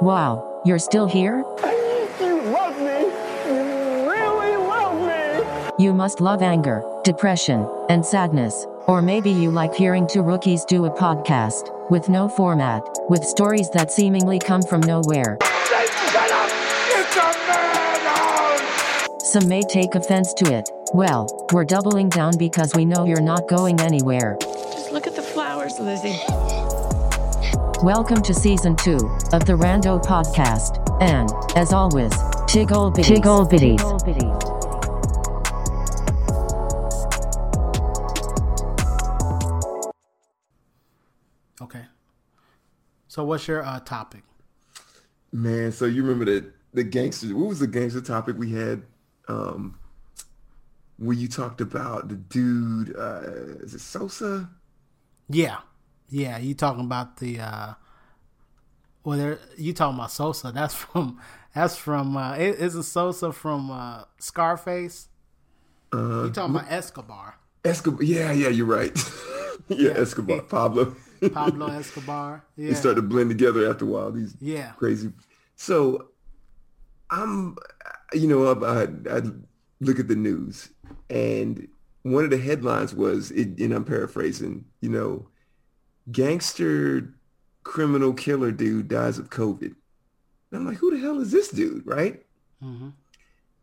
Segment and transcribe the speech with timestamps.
[0.00, 1.38] Wow, you're still here?
[2.20, 3.00] You love me.
[3.50, 5.84] You really love me.
[5.84, 8.64] You must love anger, depression, and sadness.
[8.86, 13.70] Or maybe you like hearing two rookies do a podcast, with no format, with stories
[13.70, 15.36] that seemingly come from nowhere.
[15.42, 16.48] Shut up.
[16.90, 19.32] It's a madhouse.
[19.32, 20.70] Some may take offense to it.
[20.94, 24.36] Well, we're doubling down because we know you're not going anywhere.
[24.40, 26.20] Just look at the flowers, Lizzie.
[27.84, 28.96] Welcome to season two
[29.32, 30.84] of the Rando podcast.
[31.00, 32.10] And, as always,
[32.48, 33.04] Tig Ol' Bitties.
[33.04, 33.80] Tig Ol' Bitties.
[41.62, 41.84] Okay.
[43.06, 44.24] So what's your uh, topic?
[45.30, 47.28] Man, so you remember that the gangster?
[47.28, 48.82] What was the gangster topic we had?
[49.28, 49.78] Um,
[50.96, 52.96] where you talked about the dude?
[52.96, 53.20] Uh,
[53.60, 54.50] is it Sosa?
[55.28, 55.58] Yeah,
[56.08, 56.38] yeah.
[56.38, 57.40] You talking about the?
[57.40, 57.74] uh
[59.04, 59.38] Well, there.
[59.56, 60.52] You talking about Sosa?
[60.54, 61.20] That's from.
[61.54, 62.16] That's from.
[62.16, 65.08] uh it, Isn't Sosa from uh Scarface?
[65.92, 67.36] Uh, You talking about Escobar?
[67.64, 68.02] Escobar?
[68.02, 68.96] Yeah, yeah, you're right.
[69.68, 70.94] yeah, Escobar, Pablo.
[71.32, 72.44] Pablo Escobar.
[72.56, 72.68] Yeah.
[72.68, 74.12] They start to blend together after a while.
[74.12, 74.72] These Yeah.
[74.72, 75.12] crazy.
[75.56, 76.08] So
[77.10, 77.56] I'm,
[78.12, 79.22] you know, I, I, I
[79.80, 80.68] look at the news,
[81.10, 81.66] and
[82.02, 85.26] one of the headlines was, it, and I'm paraphrasing, you know,
[86.10, 87.12] gangster
[87.64, 89.74] criminal killer dude dies of COVID.
[90.50, 92.24] And I'm like, who the hell is this dude, right?
[92.62, 92.92] Mhm.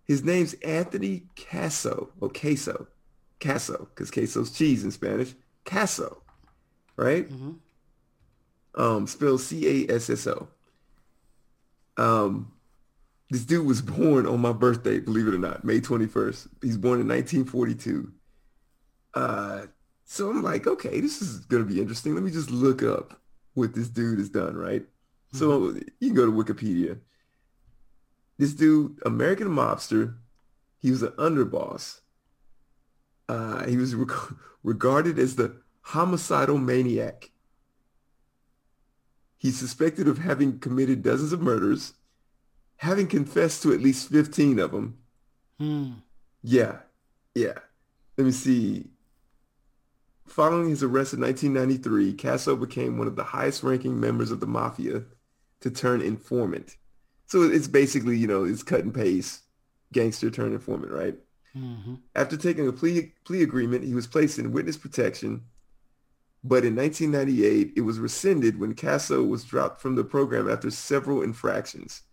[0.05, 2.88] His name's Anthony Casso, or Queso,
[3.39, 5.33] Casso, because queso's cheese in Spanish.
[5.66, 6.17] Casso,
[6.95, 7.27] right?
[7.29, 7.55] Mhm.
[8.75, 10.47] Um, spelled C-A-S-S-O.
[11.97, 12.51] Um,
[13.31, 16.47] this dude was born on my birthday, believe it or not, May 21st.
[16.61, 18.11] He's born in 1942.
[19.13, 19.67] Uh,
[20.05, 22.13] so I'm like, okay, this is going to be interesting.
[22.13, 23.19] Let me just look up
[23.55, 24.85] what this dude has done, right?
[25.33, 26.99] So you can go to Wikipedia.
[28.37, 30.15] This dude, American mobster,
[30.79, 32.01] he was an underboss.
[33.27, 37.31] Uh, he was reg- regarded as the homicidal maniac.
[39.38, 41.94] He's suspected of having committed dozens of murders,
[42.77, 44.97] having confessed to at least 15 of them.
[45.59, 45.91] Hmm.
[46.44, 46.79] Yeah,
[47.33, 47.59] yeah.
[48.17, 48.85] Let me see.
[50.28, 54.47] Following his arrest in 1993, Casso became one of the highest ranking members of the
[54.47, 55.03] mafia
[55.62, 56.78] to turn informant.
[57.28, 59.41] So it's basically, you know, it's cut and paste,
[59.94, 61.16] gangster turn informant, right?
[61.53, 65.44] hmm After taking a plea, plea agreement, he was placed in witness protection.
[66.44, 71.24] But in 1998, it was rescinded when Casso was dropped from the program after several
[71.24, 72.03] infractions.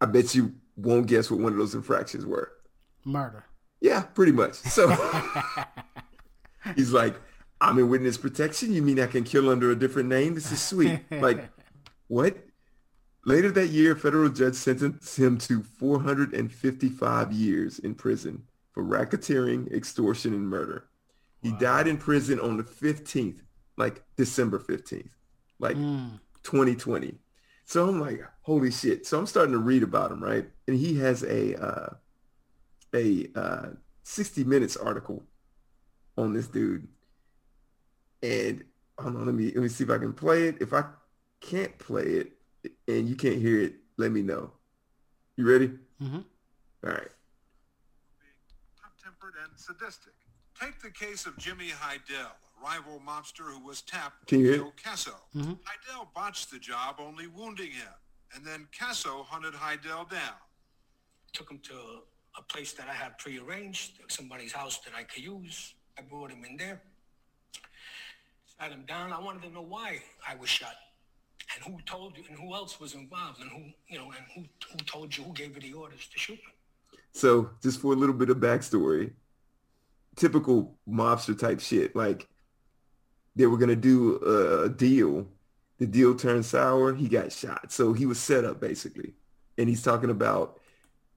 [0.00, 2.52] I bet you won't guess what one of those infractions were.
[3.04, 3.44] Murder.
[3.80, 4.54] Yeah, pretty much.
[4.54, 4.88] So
[6.76, 7.20] he's like,
[7.60, 8.72] I'm in witness protection.
[8.72, 10.34] You mean I can kill under a different name?
[10.34, 11.00] This is sweet.
[11.10, 11.48] Like,
[12.08, 12.36] what?
[13.26, 18.42] Later that year, a federal judge sentenced him to 455 years in prison
[18.72, 20.84] for racketeering, extortion, and murder.
[21.42, 23.40] He died in prison on the 15th,
[23.76, 25.10] like December 15th,
[25.58, 25.76] like
[26.42, 27.18] 2020.
[27.64, 29.06] So I'm like, holy shit.
[29.06, 30.46] So I'm starting to read about him, right?
[30.68, 31.94] And he has a uh,
[32.94, 33.66] a uh,
[34.02, 35.24] 60 Minutes article
[36.16, 36.86] on this dude.
[38.22, 38.64] And
[38.98, 40.56] hold on, let me let me see if I can play it.
[40.60, 40.84] If I
[41.40, 42.32] can't play it
[42.88, 44.52] and you can't hear it, let me know.
[45.36, 45.70] You ready?
[45.98, 46.16] hmm
[46.84, 47.08] All right.
[48.80, 50.12] hot-tempered and sadistic.
[50.60, 54.52] Take the case of Jimmy Hydell, a rival mobster who was tapped Can you to
[54.52, 55.14] hear kill Casso.
[55.34, 55.58] Mhm.
[55.64, 57.92] Hydell botched the job, only wounding him,
[58.34, 60.36] and then Casso hunted Hydell down.
[61.32, 61.74] took him to
[62.38, 65.74] a place that I had prearranged, somebody's house that I could use.
[65.98, 66.80] I brought him in there,
[68.58, 69.12] sat him down.
[69.12, 70.74] I wanted to know why I was shot,
[71.54, 74.42] and who told you, and who else was involved, and who, you know, and who
[74.70, 76.98] who told you, who gave you the orders to shoot me.
[77.12, 79.12] So just for a little bit of backstory,
[80.16, 81.94] typical mobster type shit.
[81.94, 82.28] Like
[83.36, 85.26] they were gonna do a, a deal.
[85.78, 86.94] The deal turned sour.
[86.94, 87.72] He got shot.
[87.72, 89.14] So he was set up basically.
[89.58, 90.60] And he's talking about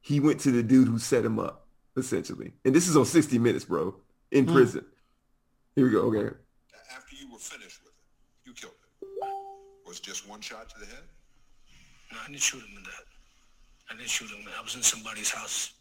[0.02, 2.54] he went to the dude who set him up essentially.
[2.66, 3.96] And this is on 60 Minutes, bro,
[4.32, 4.86] in prison.
[5.76, 6.02] Here we go.
[6.02, 6.36] Okay.
[6.96, 9.88] After you were finished with it, you killed it.
[9.88, 11.04] Was just one shot to the head?
[12.12, 13.06] No, I didn't shoot him in that.
[13.90, 14.46] I didn't shoot him.
[14.58, 15.74] I was in somebody's house.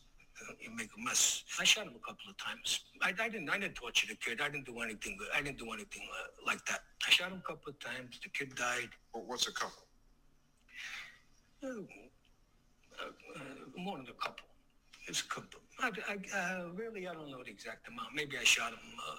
[0.60, 1.44] You make a mess.
[1.58, 2.84] I shot him a couple of times.
[3.02, 3.48] I, I didn't.
[3.48, 4.40] I didn't torture the kid.
[4.40, 5.18] I didn't do anything.
[5.34, 6.80] I didn't do anything uh, like that.
[7.06, 8.20] I shot him a couple of times.
[8.22, 8.90] The kid died.
[9.12, 9.82] Or what's a couple?
[11.64, 13.10] Uh, uh,
[13.76, 14.45] more than a couple.
[15.08, 15.60] It's a couple.
[15.78, 18.08] I, I, I really, I don't know the exact amount.
[18.14, 19.14] Maybe I shot him uh,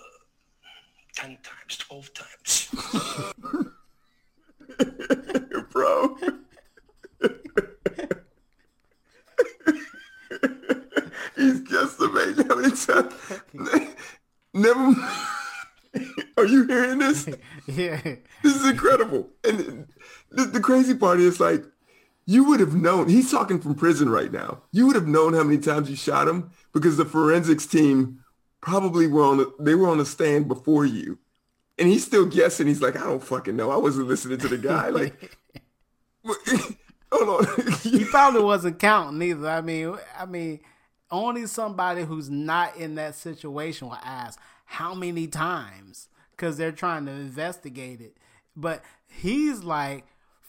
[1.13, 2.69] ten times, twelve times.
[5.71, 6.17] Bro.
[11.35, 12.47] He's just amazing.
[12.47, 13.13] How many times?
[14.53, 14.95] Never.
[16.37, 17.27] Are you hearing this?
[17.67, 18.01] yeah.
[18.43, 19.29] This is incredible.
[19.43, 19.87] And
[20.31, 21.63] the, the crazy part is like
[22.27, 23.07] you would have known.
[23.07, 24.61] He's talking from prison right now.
[24.73, 28.19] You would have known how many times you shot him because the forensics team
[28.61, 29.37] probably were on.
[29.37, 31.17] The, they were on the stand before you,
[31.79, 32.67] and he's still guessing.
[32.67, 33.71] He's like, I don't fucking know.
[33.71, 34.89] I wasn't listening to the guy.
[34.97, 35.37] Like,
[37.11, 37.71] hold on.
[37.83, 39.47] he probably wasn't counting either.
[39.47, 40.59] I mean, I mean,
[41.09, 47.05] only somebody who's not in that situation will ask how many times because they're trying
[47.05, 48.17] to investigate it.
[48.57, 50.03] But he's like,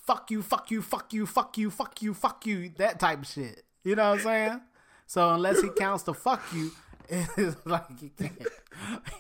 [0.09, 3.27] "Fuck you, fuck you, fuck you, fuck you, fuck you, fuck you," that type of
[3.27, 3.63] shit.
[3.85, 4.61] You know what I'm saying?
[5.07, 6.71] So unless he counts the "fuck you,"
[7.11, 8.49] it's like he can't.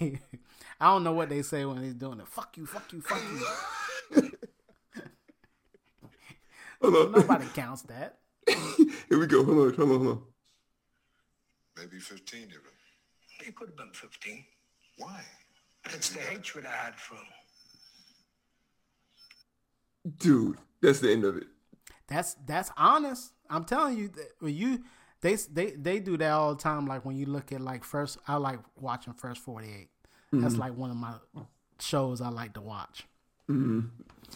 [0.80, 2.26] I don't know what they say when he's doing it.
[2.26, 4.30] Fuck you, fuck you, fuck you.
[6.80, 7.12] hold on.
[7.12, 8.16] Nobody counts that.
[8.46, 9.44] Here we go.
[9.44, 9.74] Hold on.
[9.74, 9.88] Hold on.
[9.88, 10.22] Hold on.
[11.76, 12.60] Maybe 15 even.
[13.46, 14.42] It could have been 15.
[14.96, 15.22] Why?
[15.84, 17.24] It's the hatred I had for him.
[20.16, 21.46] Dude, that's the end of it.
[22.06, 23.32] That's that's honest.
[23.50, 24.82] I'm telling you that when you
[25.20, 26.86] they they they do that all the time.
[26.86, 29.88] Like when you look at like first, I like watching First Forty
[30.32, 30.60] That's mm-hmm.
[30.60, 31.14] like one of my
[31.80, 33.06] shows I like to watch.
[33.48, 33.88] Mm-hmm.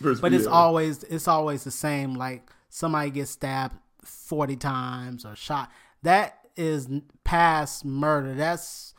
[0.03, 2.15] First But it's always it's always the same.
[2.15, 5.71] Like somebody gets stabbed forty times or shot.
[6.03, 6.89] That is
[7.25, 8.35] past murder.
[8.35, 8.95] That's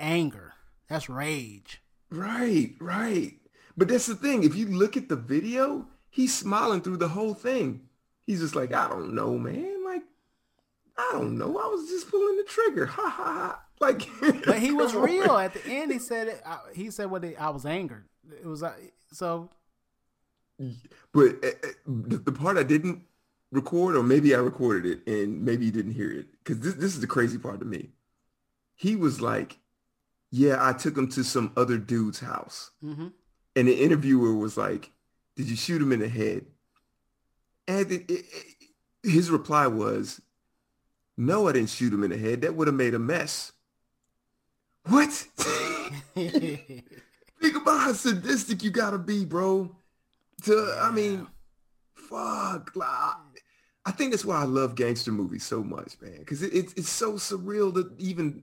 [0.00, 0.54] anger.
[0.88, 1.80] That's rage.
[2.10, 3.34] Right, right.
[3.76, 4.44] But that's the thing.
[4.44, 7.88] If you look at the video, he's smiling through the whole thing.
[8.20, 9.82] He's just like, I don't know, man.
[9.84, 10.02] Like,
[10.96, 11.58] I don't know.
[11.58, 12.86] I was just pulling the trigger.
[12.86, 13.62] Ha ha ha.
[13.80, 14.06] Like,
[14.46, 15.06] But he was come on.
[15.08, 15.90] real at the end.
[15.90, 16.40] He said it.
[16.46, 18.04] I, he said what it, I was angered.
[18.30, 18.74] It was uh,
[19.10, 19.48] so.
[21.12, 23.02] But uh, the, part I didn't
[23.50, 26.94] record, or maybe I recorded it and maybe you didn't hear it, because this, this
[26.94, 27.88] is the crazy part to me.
[28.76, 29.58] He was like,
[30.30, 32.70] yeah, I took him to some other dude's house.
[32.80, 33.08] hmm
[33.56, 34.92] And the interviewer was like,
[35.36, 36.46] did you shoot him in the head?
[37.68, 38.46] And it, it, it-
[39.10, 40.20] his reply was,
[41.16, 42.42] no, I didn't shoot him in the head.
[42.42, 43.50] That would have made a mess.
[44.86, 45.10] What?
[46.14, 49.74] Think about how sadistic you gotta be, bro.
[50.44, 51.26] To I mean,
[51.94, 52.74] fuck.
[52.76, 52.88] like,
[53.84, 56.18] I think that's why I love gangster movies so much, man.
[56.20, 58.42] Because it, it's it's so surreal to even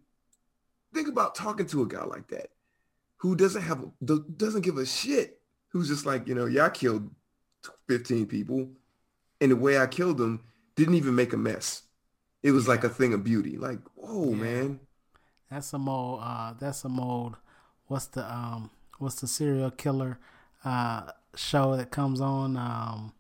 [0.94, 2.50] think about talking to a guy like that,
[3.18, 5.39] who doesn't have do- doesn't give a shit.
[5.70, 7.10] Who's just like, you know, yeah, I killed
[7.88, 8.70] 15 people,
[9.42, 10.44] and the way I killed them
[10.76, 11.84] didn't even make a mess.
[12.42, 13.58] It was like a thing of beauty.
[13.58, 14.80] Like, whoa, man.
[15.52, 16.22] That's some old.
[16.24, 17.36] Uh, that's some old.
[17.88, 18.72] What's the um?
[18.98, 20.20] What's the serial killer
[20.64, 22.56] uh show that comes on?
[22.58, 23.14] Um.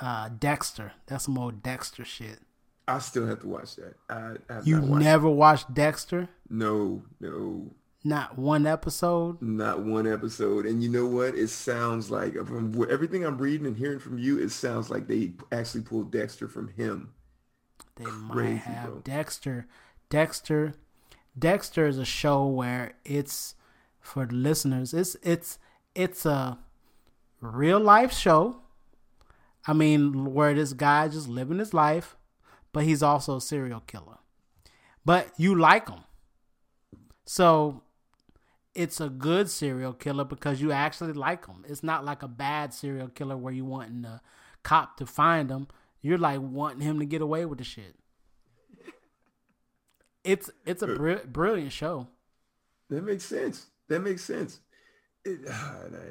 [0.00, 0.92] Uh, Dexter.
[1.06, 2.40] That's some old Dexter shit.
[2.86, 3.94] I still have to watch that.
[4.10, 6.28] I, I You watched never watched Dexter?
[6.50, 7.70] No, no,
[8.06, 9.40] Not one episode.
[9.40, 10.66] not one episode.
[10.66, 11.34] And you know what?
[11.34, 15.32] It sounds like from everything I'm reading and hearing from you, it sounds like they
[15.50, 17.14] actually pulled Dexter from him.
[17.96, 19.00] They Crazy, might have bro.
[19.04, 19.66] Dexter.
[20.10, 20.74] Dexter.
[21.38, 23.54] Dexter is a show where it's
[24.00, 24.92] for the listeners.
[24.92, 25.58] It's it's
[25.94, 26.58] it's a
[27.40, 28.60] real life show.
[29.66, 32.16] I mean, where this guy just living his life,
[32.72, 34.18] but he's also a serial killer.
[35.06, 36.00] But you like him,
[37.24, 37.82] so
[38.74, 41.64] it's a good serial killer because you actually like him.
[41.68, 44.20] It's not like a bad serial killer where you wanting the
[44.62, 45.68] cop to find him.
[46.02, 47.94] You're like wanting him to get away with the shit.
[50.24, 52.08] It's it's a br- brilliant show.
[52.90, 53.66] That makes sense.
[53.88, 54.60] That makes sense.
[55.24, 55.40] It,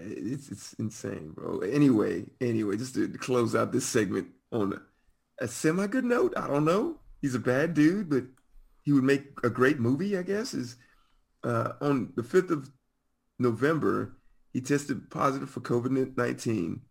[0.05, 1.59] it's it's insane, bro.
[1.59, 6.33] Anyway, anyway, just to close out this segment on a, a semi good note.
[6.37, 6.99] I don't know.
[7.21, 8.25] He's a bad dude, but
[8.81, 10.17] he would make a great movie.
[10.17, 10.77] I guess is
[11.43, 12.69] uh, on the fifth of
[13.39, 14.17] November.
[14.51, 16.81] He tested positive for COVID nineteen.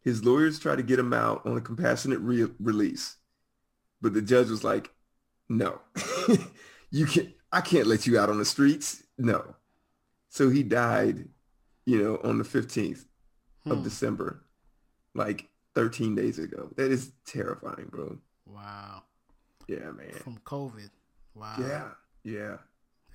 [0.00, 3.16] His lawyers tried to get him out on a compassionate re- release,
[4.00, 4.92] but the judge was like,
[5.48, 5.80] "No,
[6.90, 7.30] you can't.
[7.50, 9.02] I can't let you out on the streets.
[9.18, 9.56] No."
[10.28, 11.28] So he died,
[11.86, 13.06] you know, on the fifteenth
[13.66, 14.44] of December,
[15.14, 16.70] like thirteen days ago.
[16.76, 18.18] That is terrifying, bro.
[18.46, 19.02] Wow,
[19.66, 20.12] Yeah, man.
[20.22, 20.90] from COVID.
[21.34, 21.88] Wow, Yeah,
[22.22, 22.56] yeah.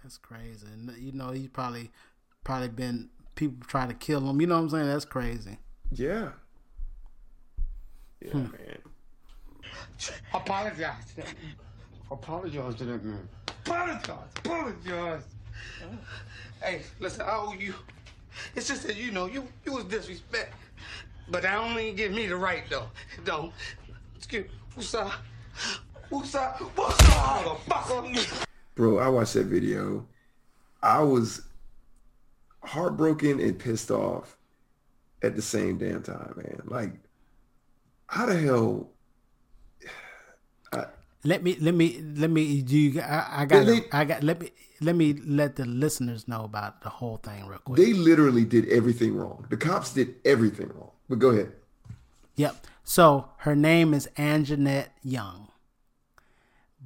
[0.03, 0.68] That's crazy.
[0.72, 1.91] And you know, he's probably
[2.44, 4.41] probably been people try to kill him.
[4.41, 4.88] You know what I'm saying?
[4.88, 5.58] That's crazy.
[5.91, 6.29] Yeah.
[8.22, 8.27] Hmm.
[8.27, 8.77] Yeah, man.
[10.34, 11.15] Apologize.
[12.12, 13.27] Apologize to that man.
[13.65, 14.18] Apologize.
[14.38, 15.24] Apologize.
[16.62, 17.74] Hey, listen, I owe you.
[18.56, 20.53] It's just that you know you you was disrespect,
[21.29, 22.88] but that don't even give me the right though.
[23.25, 23.53] Don't.
[24.15, 24.50] Excuse.
[24.77, 25.12] Woosah.
[26.12, 26.58] Woosah.
[26.58, 27.58] Woosah.
[27.68, 28.46] Motherfucker.
[28.79, 30.07] Bro, I watched that video
[30.81, 31.41] I was
[32.63, 34.38] heartbroken and pissed off
[35.21, 36.62] at the same damn time, man.
[36.63, 36.93] Like,
[38.07, 38.91] how the hell?
[41.25, 44.39] Let me let me let me do you I, I got They- I got let
[44.39, 47.75] me let me let the listeners know about the whole thing real quick.
[47.75, 49.45] They literally did everything wrong.
[49.50, 50.91] The cops did everything wrong.
[51.09, 51.51] But go ahead.
[52.38, 52.65] Yep.
[52.86, 55.49] So her name is Anjanette Young.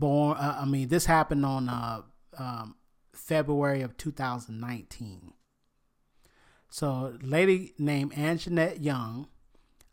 [0.04, 2.02] Born, uh, I mean, this happened on uh,
[2.38, 2.76] um,
[3.14, 5.32] February of 2019.
[6.70, 9.30] So, lady named Anjanette Young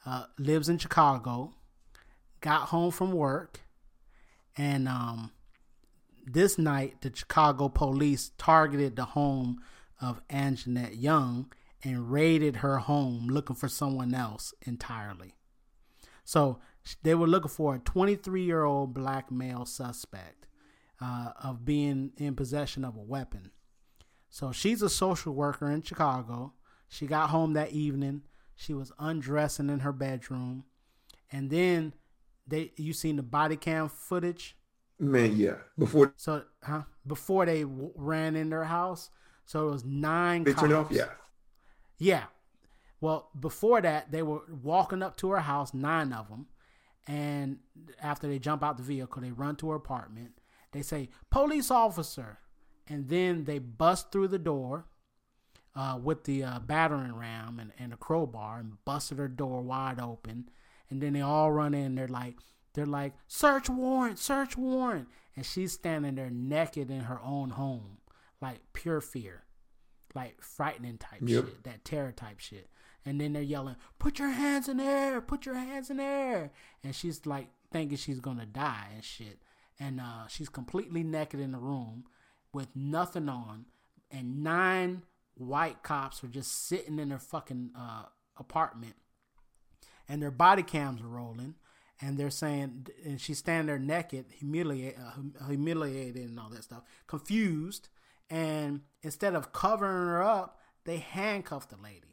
[0.05, 1.53] uh, lives in Chicago.
[2.41, 3.61] Got home from work,
[4.59, 5.31] and um,
[6.27, 9.63] this night the Chicago police targeted the home
[10.01, 11.53] of Anjanette Young
[11.85, 15.37] and raided her home looking for someone else entirely.
[16.25, 16.59] So
[17.03, 20.47] they were looking for a 23 year old black male suspect
[21.01, 23.51] uh, of being in possession of a weapon.
[24.29, 26.55] So she's a social worker in Chicago.
[26.89, 28.23] She got home that evening.
[28.55, 30.65] She was undressing in her bedroom,
[31.33, 31.95] and then
[32.47, 34.57] they you seen the body cam footage.
[34.99, 35.55] Man, yeah.
[35.79, 36.83] Before So, huh?
[37.07, 39.09] Before they w- ran in their house,
[39.47, 40.45] so it was nine.
[40.45, 41.07] they turned it off, yeah.
[41.97, 42.25] Yeah.
[43.01, 46.47] Well, before that, they were walking up to her house, nine of them.
[47.07, 47.59] And
[48.03, 50.33] after they jump out the vehicle, they run to her apartment.
[50.73, 52.39] They say, Police officer.
[52.89, 54.87] And then they bust through the door
[55.77, 60.01] uh, with the uh, battering ram and, and a crowbar and busted her door wide
[60.01, 60.49] open.
[60.91, 61.95] And then they all run in.
[61.95, 62.37] They're like,
[62.75, 65.09] they're like, search warrant, search warrant.
[65.37, 67.99] And she's standing there naked in her own home,
[68.41, 69.45] like pure fear
[70.15, 71.45] like frightening type Yep.
[71.45, 72.69] shit, that terror type shit.
[73.05, 75.21] And then they're yelling, "Put your hands in the air!
[75.21, 76.53] Put your hands in the air!"
[76.85, 79.41] And she's like thinking she's gonna die and shit.
[79.79, 82.05] And uh, she's completely naked in the room
[82.53, 83.67] with nothing on,
[84.11, 85.05] and nine
[85.35, 88.05] white cops are just sitting in their fucking uh,
[88.37, 88.97] apartment,
[90.09, 91.55] and their body cams are rolling.
[92.03, 96.83] And they're saying, and she's standing there naked, humiliated, uh, humiliated, and all that stuff,
[97.07, 97.91] confused.
[98.31, 102.10] And instead of covering her up, they handcuffed the lady.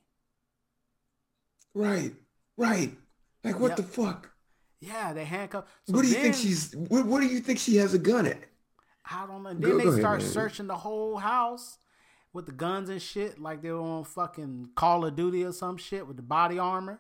[1.78, 2.14] Right.
[2.58, 2.98] Right.
[3.44, 3.78] Like what Yep.
[3.78, 4.32] the fuck?
[4.80, 5.66] Yeah, they handcuff.
[5.86, 8.00] So what do you then- think she's what, what do you think she has a
[8.00, 8.40] gun at?
[9.10, 9.50] I don't know.
[9.54, 10.30] Then Go- they go start man.
[10.30, 11.78] searching the whole house
[12.34, 15.78] with the guns and shit, like they were on fucking Call of Duty or some
[15.78, 17.00] shit with the body armor.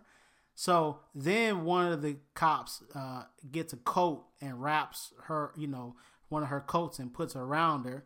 [0.56, 5.96] So then one of the cops uh, gets a coat and wraps her, you know,
[6.30, 8.06] one of her coats and puts it around her,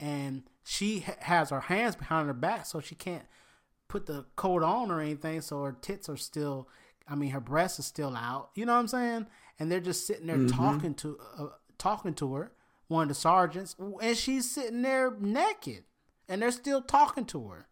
[0.00, 3.24] and she ha- has her hands behind her back, so she can't
[3.88, 5.40] put the coat on or anything.
[5.40, 6.68] So her tits are still,
[7.08, 8.50] I mean, her breasts are still out.
[8.54, 9.26] You know what I'm saying?
[9.58, 11.46] And they're just sitting there talking to uh,
[11.78, 12.52] talking to her,
[12.88, 15.84] one of the sergeants, and she's sitting there naked,
[16.28, 17.68] and they're still talking to her.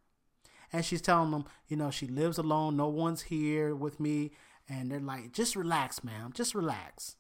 [0.73, 2.77] And she's telling them, you know, she lives alone.
[2.77, 4.33] No one's here with me.
[4.69, 6.33] And they're like, just relax, ma'am.
[6.35, 7.17] Just relax.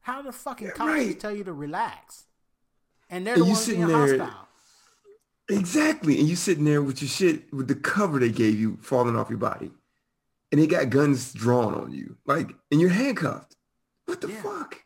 [0.00, 1.18] How the fucking cops right.
[1.18, 2.26] tell you to relax?
[3.08, 4.45] And they're And the you ones being sitting there- hostile.
[5.48, 6.18] Exactly.
[6.18, 9.28] And you sitting there with your shit with the cover they gave you falling off
[9.30, 9.70] your body.
[10.50, 12.16] And they got guns drawn on you.
[12.26, 13.56] Like and you're handcuffed.
[14.06, 14.42] What the Yeah.
[14.42, 14.84] fuck?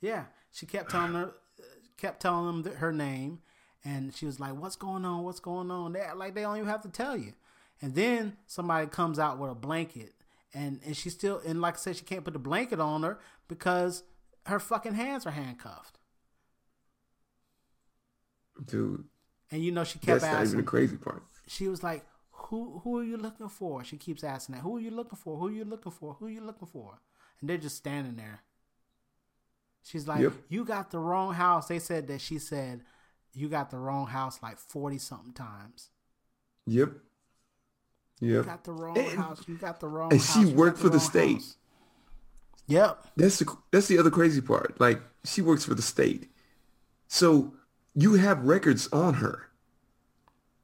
[0.00, 1.28] Yeah, she kept telling her,
[1.58, 1.62] uh,
[1.96, 3.40] kept telling them her name,
[3.84, 5.22] and she was like, "What's going on?
[5.22, 7.34] What's going on?" They like they don't even have to tell you.
[7.80, 10.14] And then somebody comes out with a blanket,
[10.52, 13.20] and and she still, and like I said, she can't put the blanket on her
[13.46, 14.02] because
[14.46, 15.98] her fucking hands are handcuffed.
[18.64, 19.04] Dude,
[19.52, 21.22] And you know, she kept that's not even the crazy part.
[21.46, 24.62] She was like, "Who who are you looking for?" She keeps asking that.
[24.62, 25.36] Who are you looking for?
[25.36, 26.14] Who are you looking for?
[26.14, 26.98] Who are you looking for?
[27.40, 28.40] And they're just standing there.
[29.84, 30.32] She's like, Yep.
[30.48, 32.82] "You got the wrong house." They said that she said,
[33.34, 35.90] "You got the wrong house like forty something times."
[36.66, 36.90] Yep.
[38.20, 38.30] Yep.
[38.30, 39.42] You got the wrong And- house.
[39.48, 40.12] You got the wrong.
[40.12, 40.32] and house.
[40.38, 41.34] she worked for the state.
[41.38, 41.56] house."
[42.68, 43.04] Yep.
[43.16, 44.80] That's the that's the other crazy part.
[44.80, 46.30] Like she works for the state.
[47.08, 47.54] So
[47.94, 49.48] you have records on her.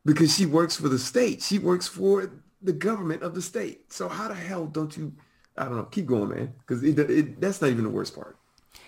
[0.05, 1.43] Because she works for the state.
[1.43, 2.31] She works for
[2.63, 3.93] the government of the state.
[3.93, 5.13] So how the hell don't you
[5.59, 5.85] I don't know.
[5.85, 6.55] Keep going, man.
[6.61, 8.39] Because it, it, that's not even the worst part.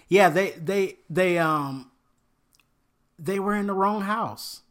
[0.09, 1.91] Yeah, they they they um
[3.19, 4.63] they were in the wrong house.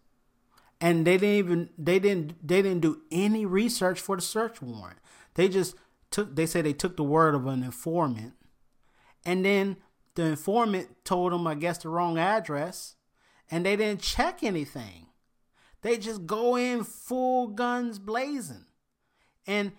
[0.82, 5.00] And they didn't even they didn't they didn't do any research for the search warrant.
[5.36, 5.76] They just
[6.10, 8.34] took they said they took the word of an informant.
[9.26, 9.78] And then
[10.16, 12.96] the informant told them I guess the wrong address
[13.50, 15.08] and they didn't check anything.
[15.82, 18.66] They just go in full guns blazing.
[19.48, 19.72] And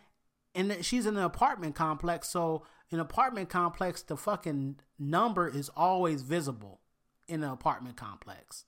[0.54, 5.70] and she's in an apartment complex, so in an apartment complex, the fucking number is
[5.76, 6.80] always visible
[7.28, 8.64] in an apartment complex.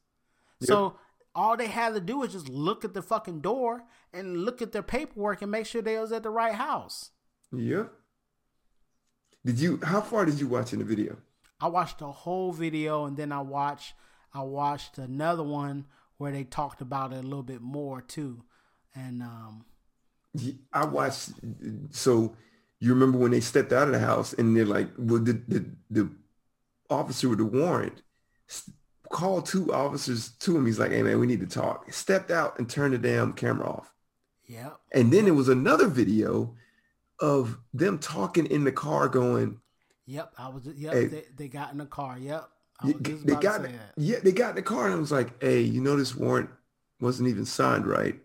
[0.61, 0.97] So
[1.35, 3.83] all they had to do was just look at the fucking door
[4.13, 7.11] and look at their paperwork and make sure they was at the right house.
[7.53, 7.93] Yep.
[9.45, 9.81] Did you?
[9.83, 11.17] How far did you watch in the video?
[11.61, 13.95] I watched the whole video and then I watched
[14.35, 15.87] I watched another one
[16.17, 18.43] where they talked about it a little bit more too.
[18.95, 19.65] And um
[20.73, 21.31] I watched.
[21.91, 22.35] So
[22.81, 25.67] you remember when they stepped out of the house and they're like, well, the the,
[25.91, 26.11] the
[26.91, 28.03] officer with the warrant
[29.11, 30.65] called two officers to him.
[30.67, 31.93] He's like, hey man, we need to talk.
[31.93, 33.93] Stepped out and turned the damn camera off.
[34.47, 34.79] yep.
[34.93, 36.55] And then there was another video
[37.21, 39.61] of them talking in the car, going,
[40.07, 40.33] Yep.
[40.39, 41.07] I was yep, Hey.
[41.07, 42.19] they, they got in the car.
[42.19, 42.49] Yep.
[42.81, 43.73] I Y- was just they got that.
[43.97, 46.51] yeah, they got in the car and I was like, hey, you know this warrant
[47.01, 48.17] wasn't even signed right.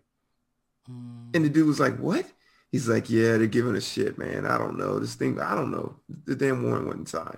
[0.90, 2.26] Mm, And the dude was like, what?
[2.72, 4.46] He's like, yeah, they're giving a shit, man.
[4.46, 5.00] I don't know.
[5.00, 5.96] This thing, I don't know.
[6.26, 7.38] The damn warrant wasn't signed.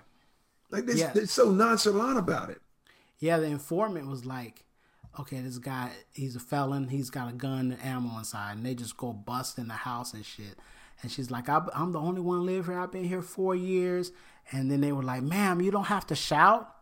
[0.72, 1.12] Like they're, Yeah.
[1.14, 2.62] they're so nonchalant about it.
[3.20, 4.66] Yeah, the informant was like,
[5.20, 6.88] okay, this guy, he's a felon.
[6.88, 8.58] He's got a gun and ammo inside.
[8.58, 10.56] And they just go bust in the house and shit.
[11.02, 12.80] And she's like, I'm the only one live here.
[12.80, 14.12] I've been here four years.
[14.52, 16.74] And then they were like, ma'am, you don't have to shout.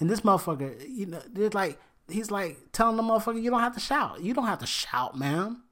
[0.00, 3.74] And this motherfucker, you know, they're like, he's like telling the motherfucker, you don't have
[3.74, 4.20] to shout.
[4.20, 5.62] You don't have to shout, ma'am.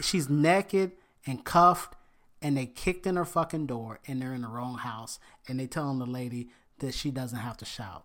[0.00, 0.92] She's naked
[1.26, 1.94] and cuffed.
[2.42, 4.00] And they kicked in her fucking door.
[4.06, 5.18] And they're in the wrong house.
[5.48, 6.48] And they telling the lady
[6.78, 8.04] that she doesn't have to shout.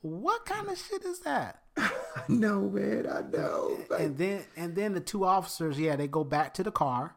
[0.00, 1.62] What kind of shit is that?
[2.28, 3.78] No, man, I know.
[3.88, 7.14] Like, And then and then the two officers, yeah, they go back to the car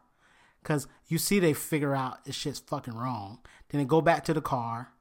[0.62, 3.40] because you see they figure out this shit's fucking wrong.
[3.68, 4.92] Then they go back to the car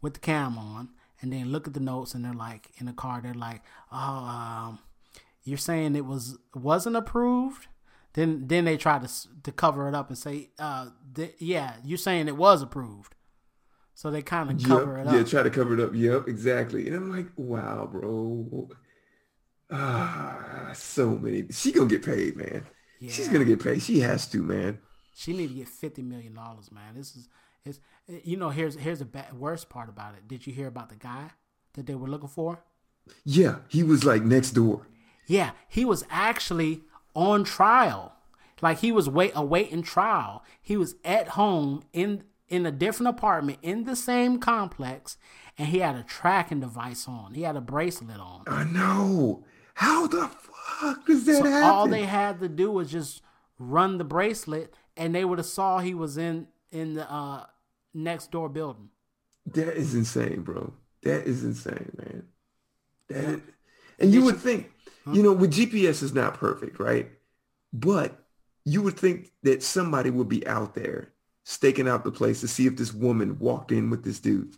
[0.00, 0.90] with the cam on,
[1.22, 3.62] and then look at the notes, and they're like in the car, they're like,
[3.92, 4.78] "Oh, um,
[5.44, 7.66] you're saying it was wasn't approved."
[8.14, 9.08] Then then they try to
[9.42, 13.14] to cover it up and say, uh, th- "Yeah, you're saying it was approved."
[13.94, 15.14] So they kind of yep, cover it up.
[15.14, 15.90] yeah, try to cover it up.
[15.94, 16.86] Yep, exactly.
[16.86, 18.70] And I'm like, wow, bro.
[19.70, 21.46] Ah, so many.
[21.50, 22.66] She gonna get paid, man.
[23.00, 23.82] She's gonna get paid.
[23.82, 24.78] She has to, man.
[25.14, 26.94] She need to get fifty million dollars, man.
[26.94, 27.28] This is
[27.64, 30.26] it's eh, you know here's here's the bad, worst part about it.
[30.28, 31.30] Did you hear about the guy
[31.74, 32.64] that they were looking for?
[33.24, 34.86] Yeah, he was like next door.
[35.26, 36.82] Yeah, he was actually
[37.14, 38.14] on trial.
[38.62, 40.44] Like he was wait awaiting trial.
[40.60, 45.16] He was at home in in a different apartment in the same complex,
[45.56, 47.34] and he had a tracking device on.
[47.34, 48.42] He had a bracelet on.
[48.46, 49.44] I know.
[49.74, 51.70] How the fuck does that So happen?
[51.70, 53.22] all they had to do was just
[53.58, 57.44] run the bracelet, and they would have saw he was in in the uh,
[57.94, 58.88] next door building.
[59.46, 60.72] That is insane, bro.
[61.02, 62.24] That is insane, man.
[63.08, 63.40] That is-
[63.98, 64.70] and you would think,
[65.12, 67.10] you know, with GPS is not perfect, right?
[67.72, 68.18] But
[68.64, 71.12] you would think that somebody would be out there
[71.44, 74.52] staking out the place to see if this woman walked in with this dude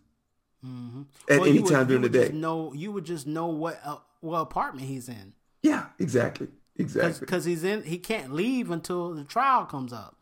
[0.65, 1.03] at Mm-hmm.
[1.29, 2.31] Well, any would- time during the day.
[2.33, 6.47] No, you would just know what uh, what apartment he's in Yeah, exactly.
[6.77, 7.19] Exactly.
[7.21, 10.17] because he's in he can't leave until the trial comes up.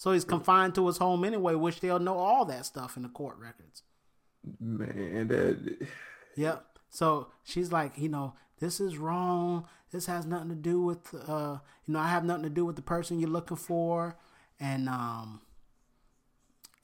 [0.00, 3.10] So he's confined to his home anyway, which they'll know all that stuff in the
[3.10, 3.82] court records.
[4.58, 5.86] Man, that
[6.36, 6.64] Yep.
[6.88, 9.66] So she's like, you know, this is wrong.
[9.92, 12.76] This has nothing to do with, uh, you know, I have nothing to do with
[12.76, 14.16] the person you're looking for.
[14.58, 15.42] And, um,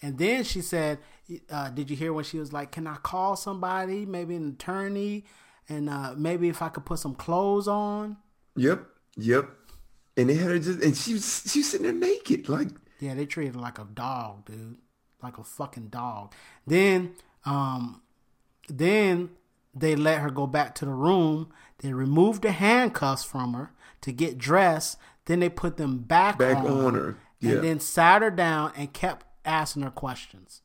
[0.02, 0.98] and then she said,
[1.48, 5.24] uh, did you hear when she was like, can I call somebody, maybe an attorney,
[5.70, 8.18] and uh, maybe if I could put some clothes on?
[8.56, 8.86] Yep.
[9.16, 9.48] Yep.
[10.18, 12.50] And they had her just and she was she was sitting there naked.
[12.50, 12.68] Like
[13.00, 14.78] Yeah, they treated her like a dog, dude.
[15.22, 16.32] Like a fucking dog.
[16.66, 18.02] Then, um,
[18.68, 19.30] then
[19.74, 21.52] they let her go back to the room.
[21.78, 24.98] They removed the handcuffs from her to get dressed.
[25.26, 27.16] Then they put them back, back on, on her.
[27.40, 27.52] Yeah.
[27.52, 30.62] and then sat her down and kept asking her questions.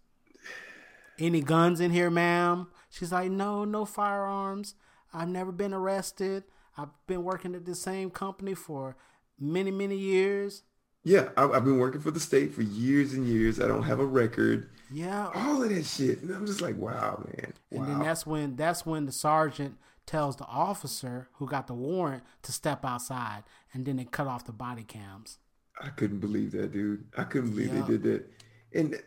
[1.20, 2.68] Any guns in here, ma'am?
[2.90, 4.76] She's like, no, no firearms.
[5.14, 6.44] I've never been arrested.
[6.78, 8.96] I've been working at the same company for
[9.40, 10.64] many, many years.
[11.04, 13.60] Yeah, I, I've been working for the state for years and years.
[13.60, 14.70] I don't have a record.
[14.94, 16.22] Yeah, All of that shit.
[16.22, 17.54] And I'm just like, wow, man.
[17.72, 22.24] And then that's when that's when the sergeant tells the officer who got the warrant
[22.44, 25.38] to step outside, and then they cut off the body cams.
[25.82, 27.06] I couldn't believe that, dude.
[27.18, 27.82] I couldn't believe Yeah.
[27.82, 28.30] they did that.
[28.74, 29.02] And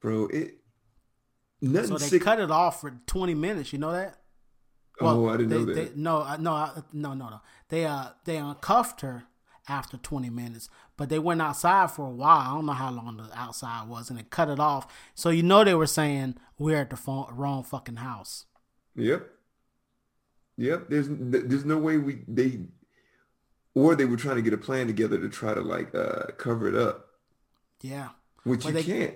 [0.00, 0.54] bro, it
[1.60, 2.22] nothing So they sick.
[2.22, 3.72] cut it off for twenty minutes.
[3.72, 4.14] You know that?
[5.00, 5.74] oh, I didn't they, know that.
[5.74, 7.40] They, no, no, no, no, no.
[7.68, 9.24] They uh they uncuffed her
[9.68, 12.38] after twenty minutes, but they went outside for a while.
[12.40, 14.86] I don't know how long the outside was, and they cut it off.
[15.14, 18.46] So you know they were saying we're at the phone, wrong fucking house.
[18.96, 19.28] Yep.
[20.56, 20.88] Yep.
[20.88, 22.60] There's there's no way we they
[23.74, 26.68] or they were trying to get a plan together to try to like uh cover
[26.68, 27.06] it up,
[27.80, 28.08] Yeah.
[28.44, 29.14] which Well, you they- can't.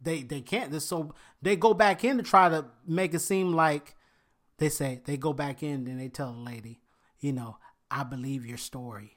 [0.00, 0.70] they they can't.
[0.70, 3.94] This so they go back in to try to make it seem like
[4.58, 6.80] they say they go back in and they tell the lady,
[7.20, 7.56] you know,
[7.90, 9.16] I believe your story.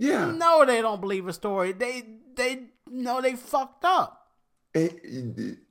[0.00, 0.30] Yeah.
[0.32, 1.72] No, they don't believe a story.
[1.72, 2.02] They
[2.34, 4.16] they know they fucked up.
[4.74, 4.90] And,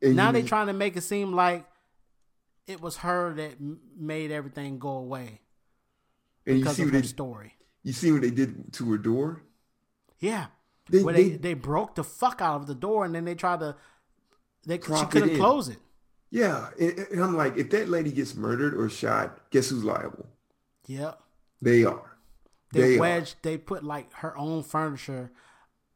[0.01, 1.65] and now you- they trying to make it seem like
[2.67, 3.55] it was her that
[3.97, 5.41] made everything go away
[6.45, 7.55] and you because see of what her they story.
[7.83, 9.41] you see what they did to her door.
[10.19, 10.47] Yeah,
[10.89, 13.35] They- where they, they- they broke the fuck out of the door and then they
[13.35, 13.75] tried to
[14.65, 15.77] they she couldn't close it.
[16.29, 20.27] Yeah, and, and I'm like, if that lady gets murdered or shot, guess who's liable?
[20.87, 21.19] Yep.
[21.61, 22.08] They are.
[22.71, 22.99] They, They are.
[22.99, 23.35] wedged.
[23.41, 25.31] They put like her own furniture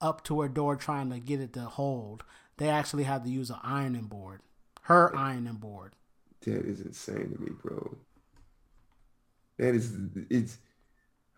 [0.01, 2.23] up to her door, trying to get it to hold.
[2.57, 4.41] They actually had to use an ironing board.
[4.83, 5.93] Her ironing board.
[6.41, 7.95] That is insane to me, bro.
[9.57, 9.93] That is
[10.29, 10.57] it's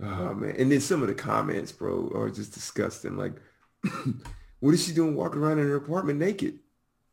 [0.01, 0.55] oh man.
[0.57, 3.17] And then some of the comments, bro, are just disgusting.
[3.17, 3.33] Like,
[4.59, 6.59] what is she doing walking around in her apartment naked?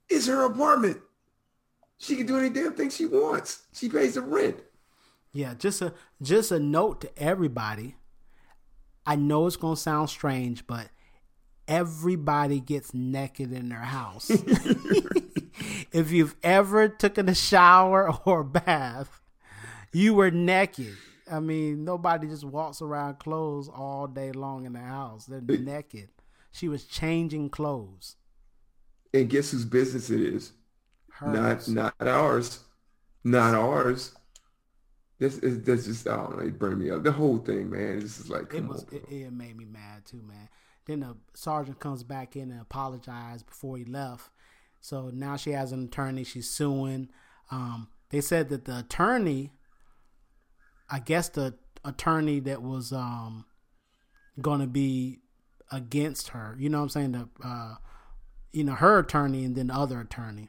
[0.08, 0.98] It's her apartment.
[1.98, 3.62] She can do any damn thing she wants.
[3.72, 4.56] She pays the rent.
[5.32, 7.96] Yeah, just a just a note to everybody.
[9.06, 10.88] I know it's gonna sound strange, but
[11.66, 14.30] everybody gets naked in their house.
[15.92, 19.20] if you've ever taken a shower or a bath,
[19.92, 20.96] you were naked.
[21.30, 25.26] I mean, nobody just walks around clothes all day long in the house.
[25.26, 26.10] They're naked.
[26.50, 28.16] She was changing clothes.
[29.14, 30.52] And guess whose business it is?
[31.10, 31.68] Hers.
[31.68, 32.60] Not not ours.
[33.24, 34.14] Not ours.
[35.22, 37.04] This is this just I don't know, it burned me up.
[37.04, 38.00] The whole thing, man.
[38.00, 40.48] This is like it come was on, it, it made me mad too, man.
[40.84, 44.30] Then the sergeant comes back in and apologized before he left.
[44.80, 46.24] So now she has an attorney.
[46.24, 47.08] She's suing.
[47.52, 49.52] Um, they said that the attorney,
[50.90, 51.54] I guess the
[51.84, 53.44] attorney that was um,
[54.40, 55.20] going to be
[55.70, 56.56] against her.
[56.58, 57.12] You know what I'm saying?
[57.12, 57.74] The uh,
[58.50, 60.48] you know her attorney and then the other attorney.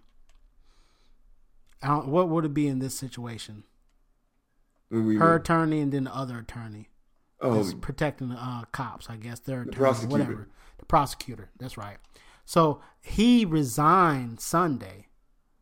[1.84, 3.66] I don't, what would it be in this situation?
[4.94, 6.90] Her were- attorney and then the other attorney
[7.42, 9.40] oh protecting the uh, cops, I guess.
[9.40, 10.12] Their attorney, prosecutor.
[10.12, 10.48] whatever.
[10.80, 11.50] The prosecutor.
[11.60, 11.98] That's right.
[12.46, 15.08] So he resigned Sunday,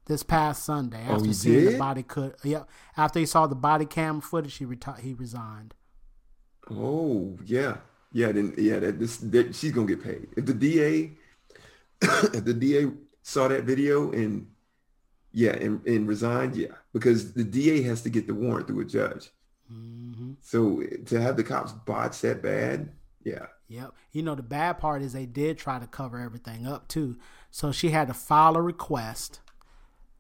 [0.06, 2.36] this past Sunday, Oh, after he seeing the body cut.
[2.44, 2.70] Yep.
[2.98, 5.74] After he saw the body cam footage, he reti- he resigned.
[6.70, 7.78] Oh yeah,
[8.12, 8.32] yeah.
[8.32, 10.28] Then yeah, that this that she's gonna get paid.
[10.38, 11.12] If the DA,
[12.02, 12.92] if the DA
[13.24, 14.48] saw that video and
[15.34, 18.86] yeah, and, and resigned, yeah, because the DA has to get the warrant through a
[18.86, 19.30] judge.
[19.72, 20.34] Mm-hmm.
[20.42, 22.92] So to have the cops botch that bad,
[23.24, 23.94] yeah, Yep.
[24.12, 27.16] You know the bad part is they did try to cover everything up too.
[27.52, 29.40] So she had to file a request.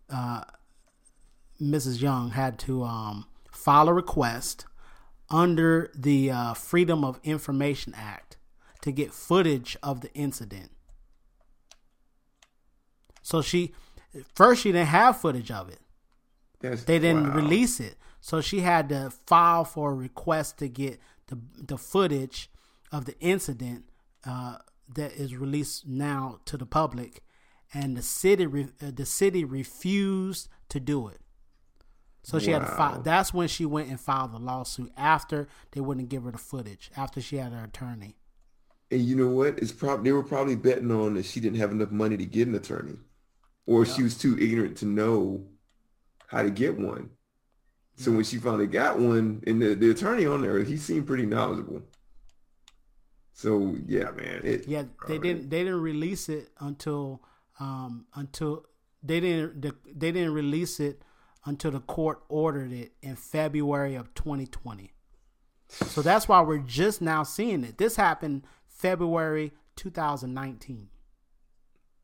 [0.09, 0.43] Uh,
[1.61, 2.01] Mrs.
[2.01, 4.65] Young had to um, file a request
[5.29, 8.37] under the uh, Freedom of Information Act
[8.79, 10.71] to get footage of the incident.
[13.21, 13.73] So she
[14.33, 15.79] first she didn't have footage of it.
[16.59, 17.35] that's They didn't wow.
[17.35, 17.95] release it.
[18.19, 22.49] So she had to file for a request to get the the footage
[22.91, 23.85] of the incident
[24.25, 24.57] uh,
[24.93, 27.23] that is released now to the public,
[27.73, 31.19] and the city re- uh, the city refused to do it.
[32.23, 33.01] So she had to file.
[33.01, 36.91] That's when she went and filed the lawsuit after they wouldn't give her the footage.
[36.95, 38.17] After she had her attorney.
[38.91, 39.57] And you know what?
[39.57, 42.47] It's probably they were probably betting on that she didn't have enough money to get
[42.47, 42.97] an attorney,
[43.65, 45.45] or she was too ignorant to know
[46.27, 47.09] how to get one.
[47.97, 51.25] So when she finally got one, and the, the attorney on there, he seemed pretty
[51.25, 51.83] knowledgeable.
[53.33, 54.41] So yeah, man.
[54.43, 55.49] It, Yeah, they didn't.
[55.49, 57.21] They didn't release it until
[57.59, 58.65] um, until
[59.03, 59.61] they didn't.
[59.61, 61.03] They didn't release it
[61.45, 64.93] until the court ordered it in February of 2020.
[65.69, 67.77] So that's why we're just now seeing it.
[67.77, 70.89] This happened February 2019.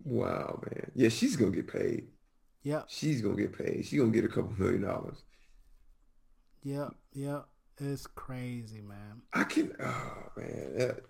[0.03, 0.91] Wow, man.
[0.95, 2.07] Yeah, she's gonna get paid.
[2.63, 2.83] Yeah.
[2.87, 3.85] She's gonna get paid.
[3.85, 5.23] She's gonna get a couple million dollars.
[6.63, 7.45] yep, yep.
[7.79, 9.21] It's crazy, man.
[9.33, 9.71] I can.
[9.79, 11.03] Oh man, that-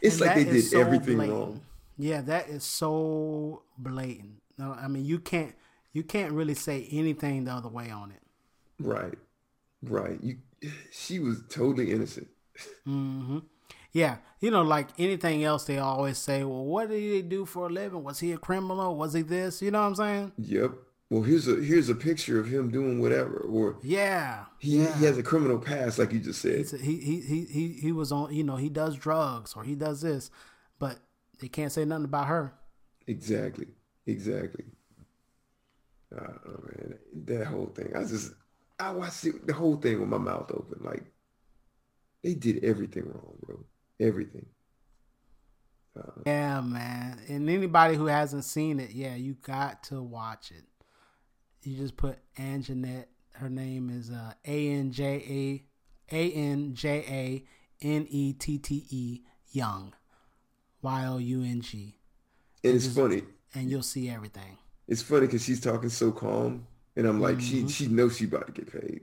[0.00, 1.36] it's And like they did so everything blatant.
[1.38, 1.60] wrong.
[1.96, 4.40] Yeah, that is so blatant.
[4.56, 5.54] No, I mean you can't
[5.92, 8.22] you can't really say anything the other way on it.
[8.78, 9.18] Right,
[9.82, 10.18] right.
[10.22, 10.36] You,
[10.92, 12.28] she was totally innocent.
[12.84, 13.38] hmm
[13.92, 17.66] Yeah, you know, like anything else, they always say, "Well, what did he do for
[17.66, 18.04] a living?
[18.04, 18.96] Was he a criminal?
[18.96, 20.32] Was he this?" You know what I'm saying?
[20.38, 20.72] Yep.
[21.10, 24.96] Well, here's a here's a picture of him doing whatever, or Yeah, he yeah.
[24.98, 26.66] he has a criminal past, like you just said.
[26.72, 28.34] A- he, he he he he was on.
[28.34, 30.30] You know, he does drugs or he does this,
[30.78, 30.98] but
[31.40, 32.54] they can't say nothing about her.
[33.06, 33.66] Exactly,
[34.06, 34.64] exactly.
[36.14, 37.92] Uh, oh man, that whole thing.
[37.94, 38.32] I just
[38.78, 40.82] I watched it, the whole thing with my mouth open.
[40.82, 41.04] Like
[42.22, 43.64] they did everything wrong, bro.
[44.00, 44.46] Everything.
[46.26, 47.18] Yeah, man.
[47.28, 50.64] And anybody who hasn't seen it, yeah, you got to watch it.
[51.62, 53.06] You just put Anjanette.
[53.34, 55.64] Her name is uh, A N J
[56.12, 57.44] A N J A
[57.84, 59.92] N E T T E Young.
[60.82, 61.98] Y O U N G.
[62.62, 63.22] And it's funny.
[63.54, 64.56] And you'll see everything.
[64.86, 67.66] It's funny because she's talking so calm, and I'm like, Mm-hmm.
[67.66, 69.00] she she knows she about to get paid.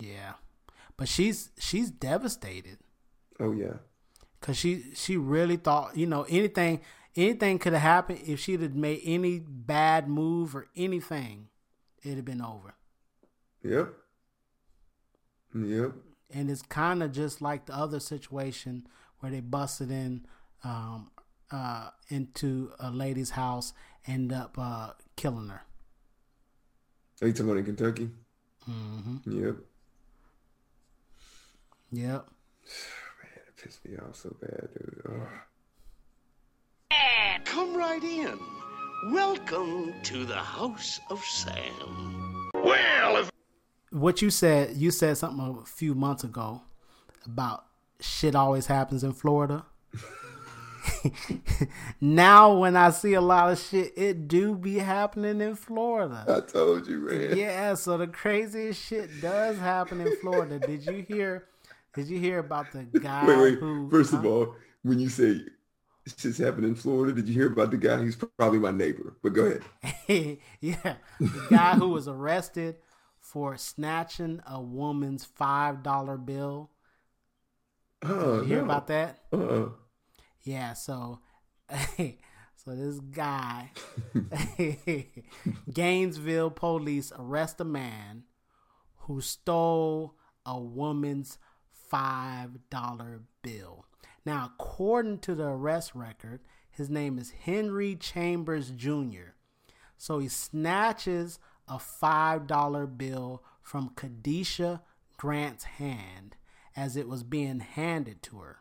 [0.00, 0.32] Yeah.
[0.96, 2.78] But she's she's devastated.
[3.38, 3.74] Oh yeah.
[4.40, 6.80] Cause she she really thought you know anything
[7.16, 11.48] anything could have happened if she'd have made any bad move or anything,
[12.02, 12.74] it'd have been over.
[13.62, 13.92] Yep.
[15.54, 15.92] Yep.
[16.30, 18.86] And it's kind of just like the other situation
[19.18, 20.26] where they busted in
[20.62, 21.10] um,
[21.50, 23.72] uh, into a lady's house,
[24.06, 25.62] end up uh, killing her.
[27.20, 28.10] Are you talking about in Kentucky?
[28.70, 29.44] Mm-hmm.
[29.44, 29.56] Yep.
[31.90, 32.28] Yep.
[33.58, 35.02] Man, it pissed me off so bad, dude.
[35.08, 35.28] Ugh.
[37.44, 38.38] Come right in.
[39.12, 42.50] Welcome to the House of Sam.
[42.54, 43.28] Well,
[43.90, 46.62] what you said, you said something a few months ago
[47.24, 47.64] about
[48.00, 49.64] shit always happens in Florida.
[52.00, 56.24] now when I see a lot of shit, it do be happening in Florida.
[56.28, 57.36] I told you, man.
[57.36, 60.58] Yeah, so the craziest shit does happen in Florida.
[60.58, 61.46] Did you hear?
[61.98, 63.58] Did you hear about the guy Wait, wait.
[63.58, 63.90] who?
[63.90, 65.40] First of all, when you say
[66.16, 69.16] shit's happening in Florida, did you hear about the guy who's probably my neighbor?
[69.20, 69.46] But go
[70.06, 70.38] ahead.
[70.60, 72.76] yeah, the guy who was arrested
[73.18, 76.70] for snatching a woman's five dollar bill.
[78.04, 78.64] You uh-uh, hear no.
[78.64, 79.18] about that?
[79.32, 79.70] Uh-uh.
[80.42, 81.18] Yeah, so
[81.96, 83.72] so this guy
[85.72, 88.22] Gainesville police arrest a man
[88.98, 90.14] who stole
[90.46, 91.38] a woman's
[91.88, 93.86] five dollar bill.
[94.24, 99.32] Now, according to the arrest record, his name is Henry Chambers Jr.
[99.96, 104.80] So he snatches a five dollar bill from Kadisha
[105.16, 106.36] Grant's hand
[106.76, 108.58] as it was being handed to her.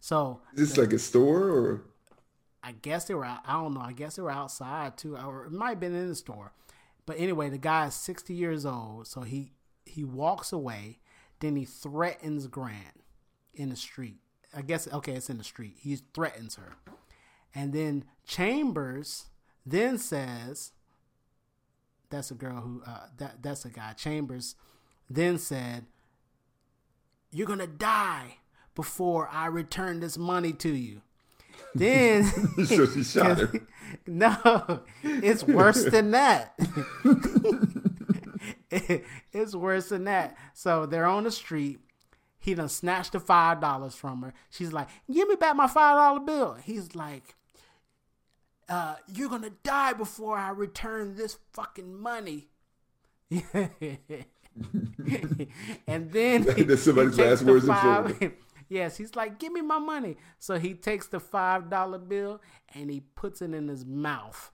[0.00, 1.84] So Is this like a store or?
[2.62, 3.80] I guess they were out, I don't know.
[3.80, 6.52] I guess they were outside too, or it might have been in the store.
[7.06, 9.52] But anyway, the guy is 60 years old, so he
[9.86, 10.98] he walks away.
[11.40, 13.02] Then he threatens Grant
[13.54, 14.18] in the street.
[14.56, 15.76] I guess okay, it's in the street.
[15.80, 16.76] He threatens her,
[17.54, 19.26] and then Chambers
[19.66, 20.72] then says,
[22.10, 24.54] "That's a girl who uh, that that's a guy." Chambers
[25.10, 25.86] then said,
[27.30, 28.38] "You're gonna die
[28.74, 31.02] before I return this money to you."
[31.74, 32.24] Then
[32.66, 33.52] so she shot her.
[34.06, 36.54] no, it's worse than that.
[39.32, 40.36] it's worse than that.
[40.54, 41.80] So they're on the street.
[42.38, 44.32] He done snatched the five dollars from her.
[44.50, 47.34] She's like, "Give me back my five dollar bill." He's like,
[48.68, 52.48] uh, "You're gonna die before I return this fucking money."
[55.86, 58.32] and then he- That's somebody's last words five-.
[58.68, 62.40] Yes, he's like, "Give me my money." So he takes the five dollar bill
[62.74, 64.50] and he puts it in his mouth,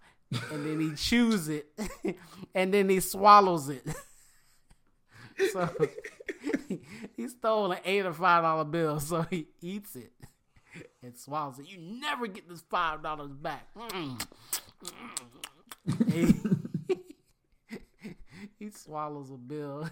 [0.53, 1.67] and then he chews it,
[2.55, 3.87] and then he swallows it.
[5.53, 5.69] so
[7.17, 10.13] he stole an eight or five dollar bill, so he eats it
[11.03, 11.69] and swallows it.
[11.69, 13.69] You never get this five dollars back.
[16.11, 16.35] He,
[18.59, 19.89] he swallows a bill.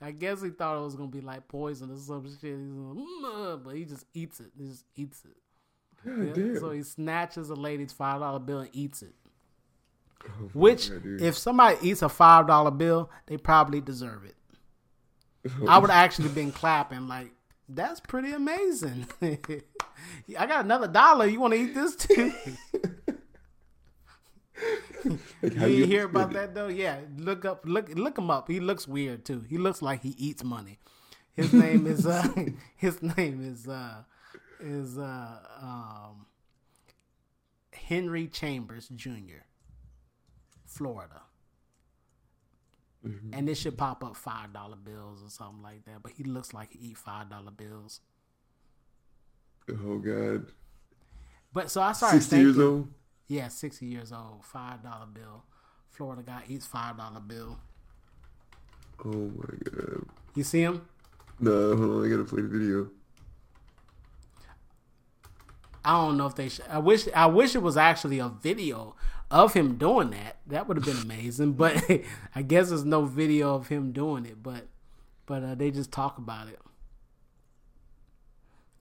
[0.00, 2.58] I guess he thought it was gonna be like poison or some shit.
[2.58, 4.50] Like, "Mm," but he just eats it.
[4.58, 5.36] He just eats it.
[6.06, 6.58] Yeah.
[6.58, 9.14] So he snatches a lady's five dollar bill and eats it.
[10.26, 14.36] Oh, Which, God, if somebody eats a five dollar bill, they probably deserve it.
[15.68, 17.32] I would actually been clapping like,
[17.68, 21.26] "That's pretty amazing." I got another dollar.
[21.26, 22.32] You want to eat this too?
[22.46, 23.18] Like,
[25.42, 26.68] You you hear about that though?
[26.68, 28.48] Yeah, look up, look look him up.
[28.48, 29.44] He looks weird too.
[29.48, 30.78] He looks like he eats money.
[31.34, 32.26] His name is uh,
[32.76, 34.04] his name is uh,
[34.60, 36.26] is uh, um,
[37.72, 39.42] Henry Chambers Jr.
[40.66, 41.22] Florida,
[43.06, 43.34] Mm-hmm.
[43.34, 46.02] and this should pop up five dollar bills or something like that.
[46.02, 48.00] But he looks like he eat five dollar bills.
[49.70, 50.46] Oh God.
[51.52, 52.88] But so I started Sixty years old.
[53.28, 55.44] Yeah, sixty years old, five dollar bill.
[55.90, 57.58] Florida guy eats five dollar bill.
[59.04, 60.06] Oh my God.
[60.34, 60.80] You see him?
[61.38, 62.06] No, hold on.
[62.06, 62.88] I gotta play the video.
[65.84, 66.48] I don't know if they.
[66.48, 67.06] Sh- I wish.
[67.14, 68.96] I wish it was actually a video
[69.30, 70.38] of him doing that.
[70.46, 71.52] That would have been amazing.
[71.52, 71.84] But
[72.34, 74.42] I guess there's no video of him doing it.
[74.42, 74.66] But
[75.26, 76.58] but uh, they just talk about it.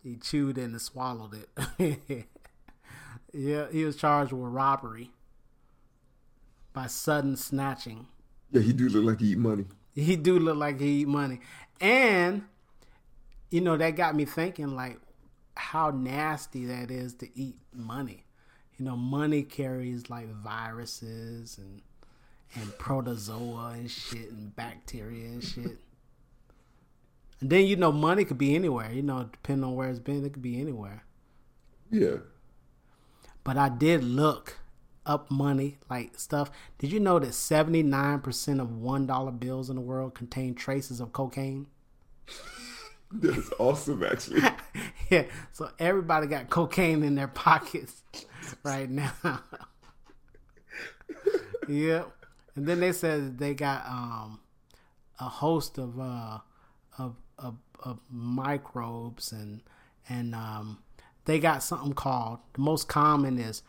[0.02, 2.10] He chewed and swallowed it.
[3.34, 5.12] yeah, he was charged with robbery
[6.74, 8.08] by sudden snatching.
[8.52, 9.66] Yeah, he do look like he eat money.
[9.96, 11.40] He do look like he eat money,
[11.80, 12.44] and
[13.50, 15.00] you know that got me thinking like
[15.56, 18.26] how nasty that is to eat money.
[18.78, 21.82] You know, money carries like viruses and
[22.56, 25.80] and protozoa and shit and bacteria and shit.
[27.42, 28.92] And then you know money could be anywhere.
[28.92, 31.04] You know, depending on where it's been, it could be anywhere.
[31.90, 32.18] Yeah.
[33.44, 34.60] But I did look
[35.06, 36.50] up money, like stuff.
[36.78, 41.68] Did you know that 79% of $1 bills in the world contain traces of cocaine?
[43.12, 44.42] That's awesome, actually.
[45.14, 48.04] yeah, so everybody got cocaine in their pockets
[48.64, 49.12] right now.
[51.68, 52.12] yep.
[52.56, 54.40] And then they said they got um,
[55.20, 56.40] a host of, uh,
[56.98, 59.62] of, of, of microbes and
[60.10, 60.80] and um,
[61.26, 63.64] they got something called the most common is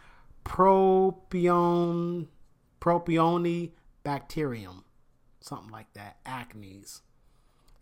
[0.44, 2.26] propion
[2.80, 3.70] propione
[4.02, 4.84] bacterium,
[5.40, 7.00] something like that, acnes.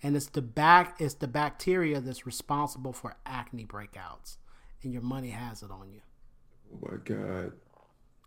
[0.03, 4.37] And it's the back it's the bacteria that's responsible for acne breakouts.
[4.83, 6.01] And your money has it on you.
[6.75, 7.53] Oh my god.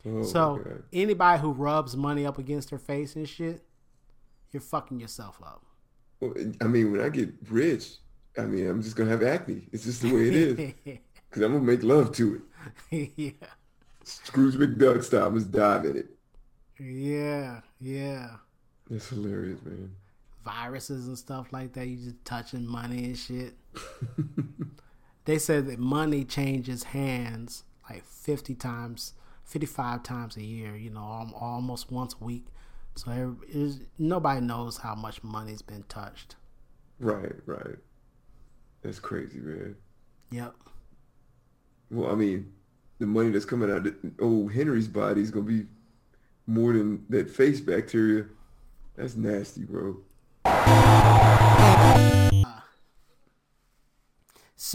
[0.05, 0.83] Oh so my god.
[0.93, 3.63] anybody who rubs money up against their face and shit,
[4.51, 5.63] you're fucking yourself up.
[6.21, 7.95] Well, I mean, when I get rich,
[8.37, 9.67] I mean, I'm just gonna have acne.
[9.71, 10.99] It's just the way it is.
[11.29, 12.41] Because I'm gonna make love to
[12.89, 13.11] it.
[13.17, 13.47] yeah.
[14.05, 15.27] Scrooge McDuck style.
[15.27, 16.07] I'm just dive in it.
[16.79, 18.37] Yeah, yeah.
[18.89, 19.91] That's hilarious, man.
[20.45, 21.87] Viruses and stuff like that.
[21.87, 23.55] You just touching money and shit.
[25.25, 31.31] they said that money changes hands like 50 times, 55 times a year, you know,
[31.35, 32.45] almost once a week.
[32.95, 33.35] So
[33.99, 36.35] nobody knows how much money's been touched.
[36.99, 37.75] Right, right.
[38.81, 39.75] That's crazy, man.
[40.31, 40.53] Yep.
[41.91, 42.53] Well, I mean,
[42.99, 45.65] the money that's coming out of old Henry's body is gonna be
[46.47, 48.25] more than that face bacteria.
[48.95, 49.97] That's nasty, bro.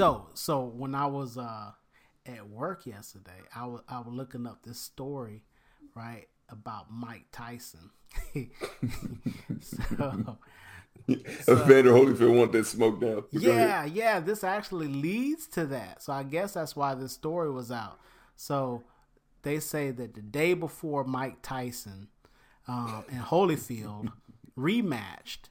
[0.01, 1.73] So, so when I was uh
[2.25, 5.43] at work yesterday, I was I was looking up this story,
[5.95, 7.91] right, about Mike Tyson.
[9.61, 10.39] so,
[11.09, 13.25] Evander Holyfield want that smoke down.
[13.33, 13.69] But go ahead.
[13.69, 16.03] yeah, yeah, this actually leads to that.
[16.03, 17.99] So I guess that's why this story was out.
[18.37, 18.85] So
[19.43, 22.09] they say that the day before Mike Tyson
[22.69, 24.13] um, and Holyfield
[24.59, 25.49] rematched,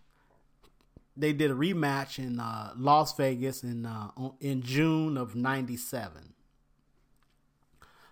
[1.20, 6.34] they did a rematch in uh, Las Vegas in uh, in June of '97.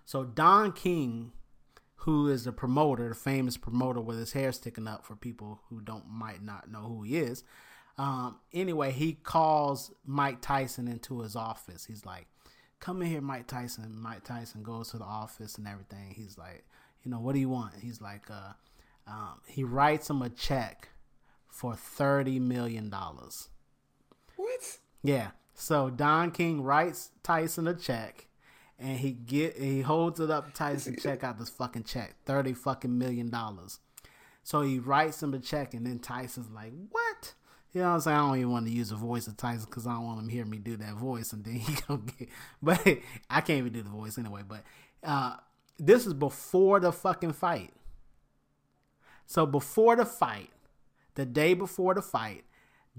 [0.05, 1.31] So Don King,
[1.95, 5.81] who is the promoter, the famous promoter with his hair sticking up for people who
[5.81, 7.43] don't might not know who he is.
[7.97, 11.85] Um, anyway, he calls Mike Tyson into his office.
[11.85, 12.27] He's like,
[12.79, 16.13] "Come in here, Mike Tyson." Mike Tyson goes to the office and everything.
[16.13, 16.65] He's like,
[17.03, 18.53] "You know, what do you want?" He's like, uh,
[19.07, 20.89] um, he writes him a check
[21.57, 23.49] for thirty million dollars.
[24.35, 24.77] What?
[25.01, 25.31] Yeah.
[25.55, 28.27] So Don King writes Tyson a check,
[28.77, 30.53] and he get he holds it up.
[30.53, 33.79] Tyson check out this fucking check, thirty fucking million dollars.
[34.43, 37.33] So he writes him a check, and then Tyson's like, "What?"
[37.73, 38.17] You know what I'm saying?
[38.17, 40.27] I don't even want to use the voice of Tyson because I don't want him
[40.27, 42.29] to hear me do that voice, and then he gonna get.
[42.61, 42.85] But
[43.31, 44.43] I can't even do the voice anyway.
[44.47, 44.61] But
[45.03, 45.37] uh,
[45.79, 47.73] this is before the fucking fight.
[49.25, 50.51] So before the fight,
[51.17, 52.45] the day before the fight,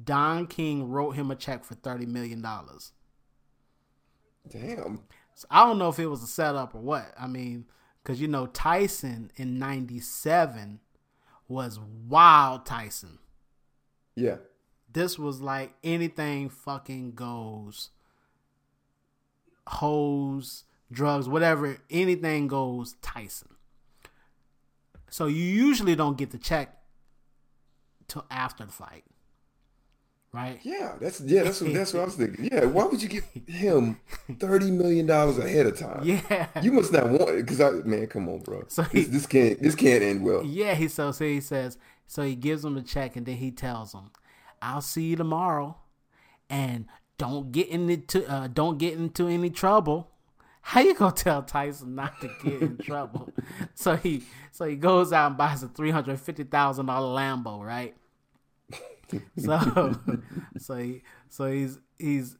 [0.02, 2.92] Don King wrote him a check for thirty million dollars.
[4.48, 5.04] Damn.
[5.34, 7.14] So I don't know if it was a setup or what.
[7.18, 7.66] I mean,
[8.02, 10.80] because you know Tyson in '97
[11.46, 13.20] was wild Tyson.
[14.16, 14.38] Yeah.
[14.92, 17.90] This was like anything fucking goes.
[19.68, 23.54] Hoes, drugs, whatever, anything goes Tyson.
[25.08, 26.77] So you usually don't get the check
[28.08, 29.04] till after the fight.
[30.30, 30.58] Right?
[30.62, 32.50] Yeah, that's yeah, that's what that's what I was thinking.
[32.52, 33.98] Yeah, why would you give him
[34.38, 36.02] thirty million dollars ahead of time?
[36.04, 36.48] Yeah.
[36.62, 38.64] you must not want it because I man, come on, bro.
[38.68, 40.44] So this, he- this can't this can't end well.
[40.44, 43.50] Yeah, he so, so he says so he gives him a check and then he
[43.50, 44.10] tells him,
[44.60, 45.78] "I'll see you tomorrow,
[46.50, 46.84] and
[47.16, 50.10] don't get into uh, don't get into any trouble."
[50.68, 53.32] How you gonna tell Tyson not to get in trouble?
[53.74, 57.64] So he so he goes out and buys a three hundred fifty thousand dollar Lambo,
[57.64, 57.96] right?
[59.38, 59.98] So
[60.58, 62.36] so he so he's he's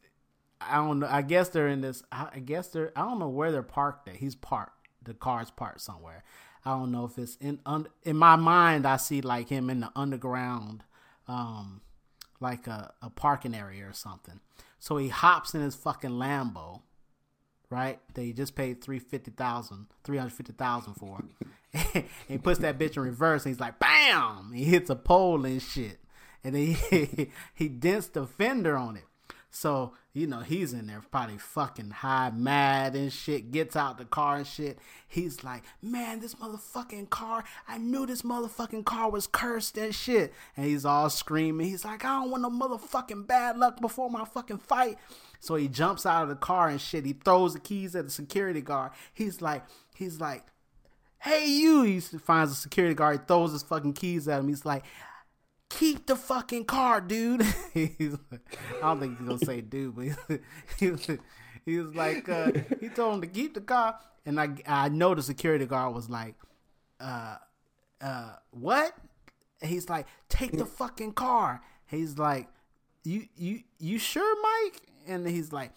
[0.61, 1.07] I don't know.
[1.09, 2.03] I guess they're in this.
[2.11, 2.91] I guess they're.
[2.95, 4.17] I don't know where they're parked at.
[4.17, 4.87] He's parked.
[5.01, 6.23] The car's parked somewhere.
[6.63, 7.59] I don't know if it's in.
[7.65, 10.83] Un, in my mind, I see like him in the underground,
[11.27, 11.81] um,
[12.39, 14.39] like a, a parking area or something.
[14.77, 16.81] So he hops in his fucking Lambo,
[17.69, 17.99] right?
[18.13, 21.23] That he just paid three fifty thousand, three hundred fifty thousand for.
[21.93, 23.45] and he puts that bitch in reverse.
[23.45, 24.51] And he's like, bam!
[24.53, 25.99] He hits a pole and shit.
[26.43, 29.03] and then he he dents the fender on it.
[29.51, 34.05] So, you know, he's in there probably fucking high, mad and shit, gets out the
[34.05, 34.77] car and shit.
[35.07, 40.33] He's like, man, this motherfucking car, I knew this motherfucking car was cursed and shit.
[40.55, 41.67] And he's all screaming.
[41.67, 44.97] He's like, I don't want no motherfucking bad luck before my fucking fight.
[45.39, 47.05] So he jumps out of the car and shit.
[47.05, 48.91] He throws the keys at the security guard.
[49.13, 49.63] He's like,
[49.95, 50.45] he's like,
[51.19, 51.81] hey you.
[51.83, 54.47] He finds a security guard, he throws his fucking keys at him.
[54.47, 54.83] He's like,
[55.69, 57.43] keep the fucking car, dude.
[57.73, 60.39] he's, I don't think he's gonna say dude, but
[60.79, 61.07] he was,
[61.65, 65.15] he was like, uh, he told him to keep the car, and I I know
[65.15, 66.35] the security guard was like,
[66.99, 67.37] uh,
[68.01, 68.93] uh, what?
[69.61, 71.61] And he's like, take the fucking car.
[71.85, 72.47] He's like,
[73.03, 74.81] you you you sure, Mike?
[75.07, 75.71] And he's like,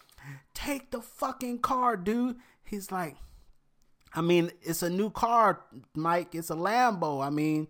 [0.54, 2.36] take the fucking car, dude.
[2.64, 3.16] He's like.
[4.14, 5.62] I mean, it's a new car,
[5.94, 6.34] Mike.
[6.34, 7.26] It's a Lambo.
[7.26, 7.68] I mean,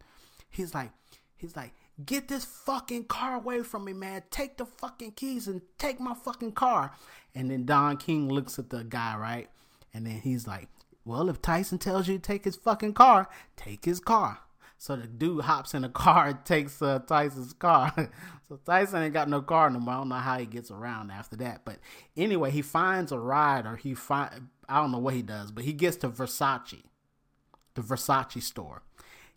[0.50, 0.90] he's like,
[1.36, 1.72] he's like,
[2.04, 4.22] get this fucking car away from me, man.
[4.30, 6.92] Take the fucking keys and take my fucking car.
[7.34, 9.48] And then Don King looks at the guy, right?
[9.94, 10.68] And then he's like,
[11.04, 14.40] well, if Tyson tells you to take his fucking car, take his car.
[14.78, 17.92] So the dude hops in a car and takes uh, Tyson's car.
[18.48, 19.94] so Tyson ain't got no car no more.
[19.94, 21.64] I don't know how he gets around after that.
[21.64, 21.78] But
[22.16, 25.64] anyway, he finds a ride or he find I don't know what he does, but
[25.64, 26.82] he gets to Versace,
[27.74, 28.82] the Versace store.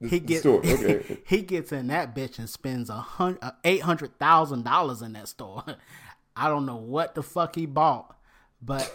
[0.10, 1.18] He gets okay.
[1.26, 5.14] he gets in that bitch and spends a hundred uh, eight hundred thousand dollars in
[5.14, 5.64] that store.
[6.36, 8.16] I don't know what the fuck he bought,
[8.62, 8.94] but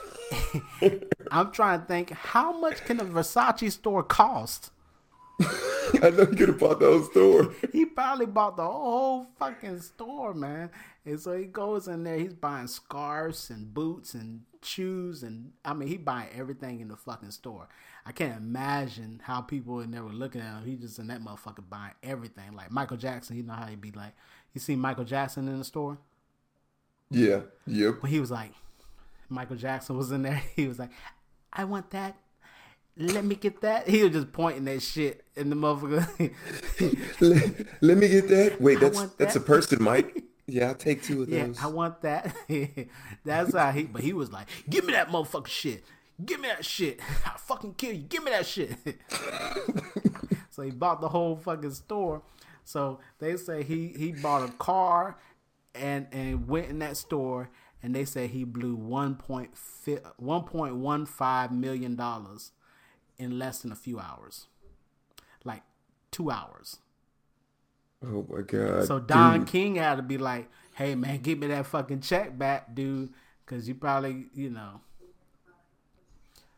[1.31, 4.71] I'm trying to think how much can a Versace store cost?
[6.03, 7.55] I know you could have bought the whole store.
[7.73, 10.71] He probably bought the whole fucking store, man.
[11.05, 15.73] And so he goes in there, he's buying scarves and boots and shoes and I
[15.73, 17.69] mean he buying everything in the fucking store.
[18.05, 20.65] I can't imagine how people in there were looking at him.
[20.65, 22.55] He just in that motherfucker buying everything.
[22.55, 24.13] Like Michael Jackson, you know how he'd be like
[24.53, 25.99] you see Michael Jackson in the store?
[27.11, 28.03] Yeah, yep.
[28.03, 28.53] When he was like
[29.29, 30.91] Michael Jackson was in there, he was like,
[31.53, 32.17] I want that.
[32.97, 33.89] Let me get that.
[33.89, 36.33] He was just pointing that shit in the motherfucker.
[37.21, 38.61] let, let me get that.
[38.61, 40.25] Wait, that's want that's a person, Mike.
[40.47, 41.63] Yeah, I'll take two of Yeah, those.
[41.63, 42.35] I want that.
[43.25, 43.85] That's how he.
[43.85, 45.85] But he was like, "Give me that motherfucking shit.
[46.25, 46.99] Give me that shit.
[47.25, 48.03] I'll fucking kill you.
[48.03, 48.73] Give me that shit."
[50.51, 52.23] so he bought the whole fucking store.
[52.65, 55.19] So they say he he bought a car,
[55.73, 59.51] and and went in that store, and they say he blew one point
[60.17, 62.51] one point one five million dollars
[63.21, 64.47] in less than a few hours,
[65.45, 65.63] like
[66.11, 66.79] two hours.
[68.05, 68.87] oh my god.
[68.87, 69.49] So Don dude.
[69.49, 73.11] King had to be like, "Hey man, give me that fucking check back, dude,
[73.45, 74.81] because you probably, you know."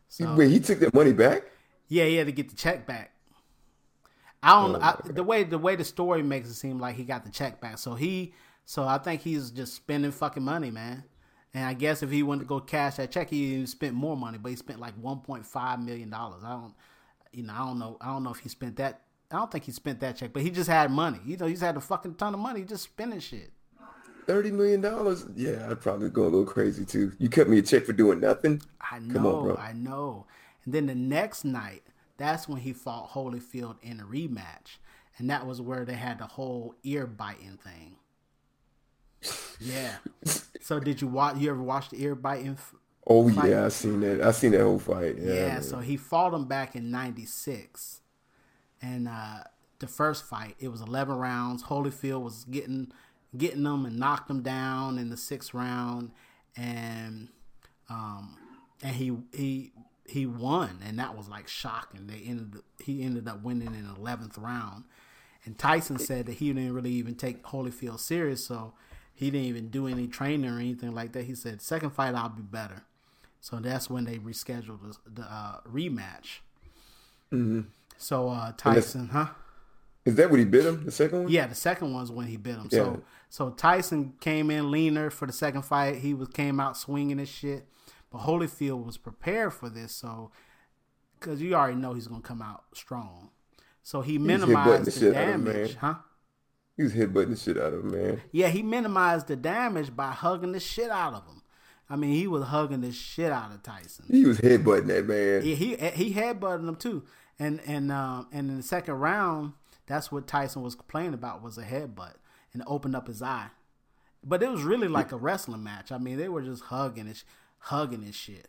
[0.07, 1.43] So Wait, he took that money back?
[1.87, 3.11] yeah, he had to get the check back.
[4.41, 4.75] I don't.
[4.75, 7.31] Oh, I, the way the way the story makes it seem like he got the
[7.31, 7.77] check back.
[7.77, 8.33] So he,
[8.65, 11.03] so I think he's just spending fucking money, man.
[11.53, 14.17] And I guess if he wanted to go cash that check, he even spent more
[14.17, 14.37] money.
[14.37, 16.43] But he spent like one point five million dollars.
[16.43, 16.73] I don't,
[17.31, 17.97] you know, I don't know.
[18.01, 19.01] I don't know if he spent that.
[19.31, 21.19] I don't think he spent that check, but he just had money.
[21.25, 23.51] You know, he's had a fucking ton of money, he just spending shit.
[24.25, 25.25] Thirty million dollars?
[25.35, 27.11] Yeah, I'd probably go a little crazy too.
[27.17, 28.61] You cut me a check for doing nothing?
[28.79, 29.55] I know, Come on, bro.
[29.57, 30.27] I know.
[30.65, 31.83] And then the next night,
[32.17, 34.77] that's when he fought Holyfield in a rematch,
[35.17, 37.97] and that was where they had the whole ear biting thing.
[39.59, 39.95] Yeah.
[40.61, 41.37] So did you watch?
[41.37, 42.53] You ever watch the ear biting?
[42.53, 43.49] f- Oh Fight.
[43.49, 44.21] yeah, I seen that.
[44.21, 45.17] I seen that whole fight.
[45.19, 45.33] Yeah.
[45.33, 45.59] Yeah.
[45.59, 47.99] so he fought him back in '96,
[48.81, 49.43] and uh,
[49.79, 51.63] the first fight it was 11 rounds.
[51.63, 52.91] Holyfield was getting
[53.35, 56.11] getting them and knocked them down in the sixth round,
[56.55, 57.27] and
[57.89, 58.37] um,
[58.81, 59.73] and he he
[60.07, 62.07] he won, and that was like shocking.
[62.07, 64.85] They ended he ended up winning in the 11th round,
[65.45, 68.73] and Tyson said that he didn't really even take Holyfield serious, so
[69.13, 71.25] he didn't even do any training or anything like that.
[71.25, 72.83] He said, second fight I'll be better.
[73.39, 76.39] So that's when they rescheduled the, the uh, rematch.
[77.97, 79.27] So uh, Tyson, huh?
[80.05, 80.85] Is that what he bit him?
[80.85, 81.31] The second one?
[81.31, 82.69] Yeah, the second one's when he bit him.
[82.71, 82.79] Yeah.
[82.79, 85.97] So so Tyson came in leaner for the second fight.
[85.97, 87.67] He was came out swinging and shit.
[88.11, 90.31] But Holyfield was prepared for this, so
[91.19, 93.29] because you already know he's gonna come out strong.
[93.81, 95.95] So he minimized the the, shit out of him, damage, huh?
[96.75, 98.21] He was headbutting the shit out of him, man.
[98.31, 101.43] Yeah, he minimized the damage by hugging the shit out of him.
[101.89, 104.05] I mean, he was hugging the shit out of Tyson.
[104.09, 105.45] He was headbutting that man.
[105.45, 107.03] Yeah, he he headbutted him too,
[107.37, 109.53] and and um and in the second round,
[109.85, 112.15] that's what Tyson was complaining about was a headbutt
[112.53, 113.49] and opened up his eye.
[114.23, 115.91] But it was really like a wrestling match.
[115.91, 117.23] I mean, they were just hugging and sh-
[117.59, 118.47] hugging and shit.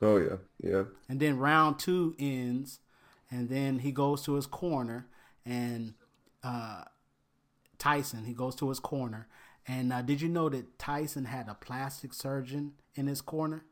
[0.00, 0.84] Oh yeah, yeah.
[1.08, 2.80] And then round two ends,
[3.30, 5.06] and then he goes to his corner,
[5.44, 5.94] and
[6.42, 6.84] uh,
[7.82, 8.24] Tyson.
[8.24, 9.26] He goes to his corner,
[9.66, 13.64] and uh, did you know that Tyson had a plastic surgeon in his corner?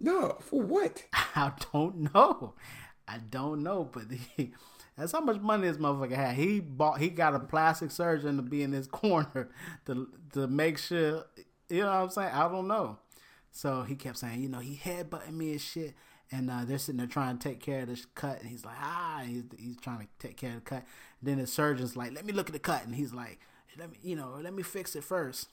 [0.00, 1.04] No, for what?
[1.12, 2.54] I don't know.
[3.06, 4.04] I don't know, but
[4.36, 4.52] he,
[4.96, 6.36] that's how much money this motherfucker had.
[6.36, 6.98] He bought.
[6.98, 9.50] He got a plastic surgeon to be in his corner
[9.84, 11.26] to to make sure.
[11.68, 12.32] You know what I'm saying?
[12.32, 12.98] I don't know.
[13.52, 15.94] So he kept saying, you know, he headbutting me and shit.
[16.32, 18.76] And uh, they're sitting there trying to take care of this cut, and he's like,
[18.80, 20.84] ah, he's, he's trying to take care of the cut.
[21.20, 23.40] And then the surgeon's like, let me look at the cut, and he's like,
[23.78, 25.48] let me, you know, let me fix it first.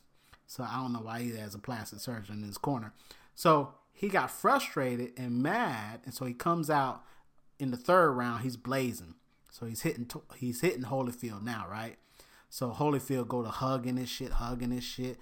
[0.45, 2.93] So I don't know why he has a plastic surgeon in his corner.
[3.33, 7.03] So he got frustrated and mad, and so he comes out
[7.59, 8.43] in the third round.
[8.43, 9.15] He's blazing,
[9.51, 11.97] so he's hitting he's hitting Holyfield now, right?
[12.49, 15.17] So Holyfield go to hugging his shit, hugging his shit,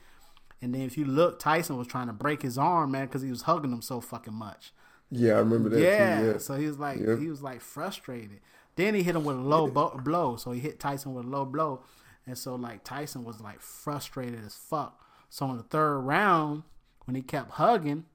[0.61, 3.29] and then if you look, Tyson was trying to break his arm, man, because he
[3.29, 4.73] was hugging him so fucking much.
[5.11, 5.79] Yeah, I remember that.
[5.81, 6.37] Yeah, too, yeah.
[6.39, 7.17] so he was like Yeah.
[7.17, 8.39] he was like frustrated.
[8.75, 11.29] Then he hit him with a low bo- blow, so he hit Tyson with a
[11.29, 11.83] low blow,
[12.27, 15.01] and so like Tyson was like frustrated as fuck.
[15.29, 16.63] So in the third round,
[17.05, 18.05] when he kept hugging,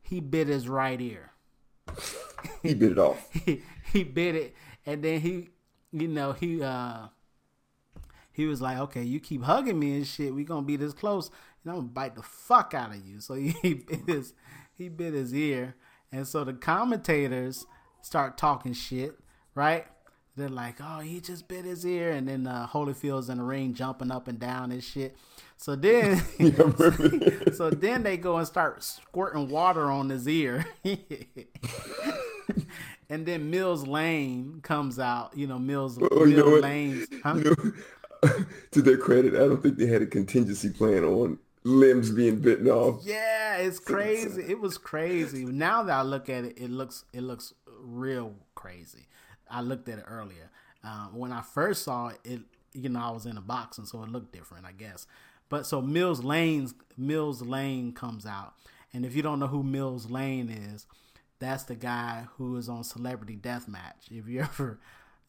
[0.00, 1.32] he bit his right ear.
[2.62, 3.28] He bit it off.
[3.44, 3.62] he,
[3.92, 4.54] he bit it,
[4.86, 5.48] and then he,
[5.92, 7.08] you know, he uh,
[8.32, 11.30] he was like, okay, you keep hugging me and shit, we gonna be this close,
[11.64, 13.20] and I'm gonna bite the fuck out of you.
[13.20, 14.34] So he, he bit his
[14.72, 15.74] he bit his ear,
[16.12, 17.66] and so the commentators
[18.02, 19.18] start talking shit,
[19.54, 19.86] right?
[20.36, 23.74] They're like, oh, he just bit his ear, and then uh, Holyfield's in the ring
[23.74, 25.16] jumping up and down and shit.
[25.56, 27.54] So then, Yeah, I remember that.
[27.56, 30.64] so then they go and start squirting water on his ear.
[33.10, 35.36] and then Mills Lane comes out.
[35.36, 37.20] You know, Mills, Oh, you know Mills what?
[37.24, 37.34] Huh?
[37.36, 37.44] You
[38.22, 42.40] know, to their credit, I don't think they had a contingency plan on limbs being
[42.40, 43.02] bitten off.
[43.04, 44.42] Yeah, it's crazy.
[44.42, 45.44] It was crazy.
[45.44, 49.06] Now that I look at it, it looks it looks real crazy.
[49.50, 50.50] I looked at it earlier.
[50.84, 52.40] Um, when I first saw it, it,
[52.72, 55.06] you know, I was in a box, and so it looked different, I guess.
[55.48, 58.54] But so Mills Lane's Mills Lane comes out,
[58.92, 60.86] and if you don't know who Mills Lane is,
[61.38, 64.10] that's the guy who is on Celebrity Deathmatch.
[64.10, 64.78] If you ever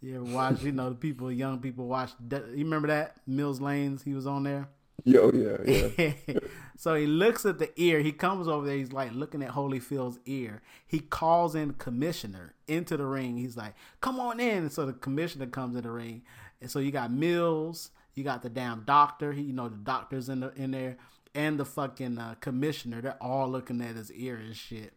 [0.02, 2.12] you ever watch, you know, the people, young people watch.
[2.26, 4.04] De- you remember that Mills Lanes?
[4.04, 4.70] He was on there.
[5.08, 5.58] Oh, yeah,
[5.98, 6.40] yeah.
[6.78, 8.00] so he looks at the ear.
[8.02, 8.76] He comes over there.
[8.76, 10.62] He's like looking at Holyfield's ear.
[10.86, 13.38] He calls in commissioner into the ring.
[13.38, 16.24] He's like, "Come on in." And so the commissioner comes in the ring.
[16.62, 17.92] And so you got Mills.
[18.16, 19.34] You got the damn doctor.
[19.34, 20.98] He, you know, the doctor's in the in there,
[21.34, 23.02] and the fucking uh, commissioner.
[23.02, 24.94] They're all looking at his ear and shit.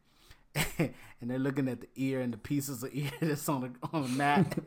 [0.78, 4.03] and they're looking at the ear and the pieces of ear that's on the on
[4.03, 4.59] the mat.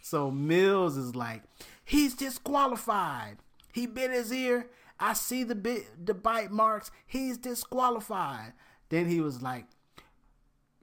[0.00, 1.42] so Mills is like,
[1.84, 3.38] he's disqualified.
[3.72, 4.68] He bit his ear.
[5.00, 6.90] I see the bit the bite marks.
[7.06, 8.52] He's disqualified.
[8.88, 9.66] Then he was like,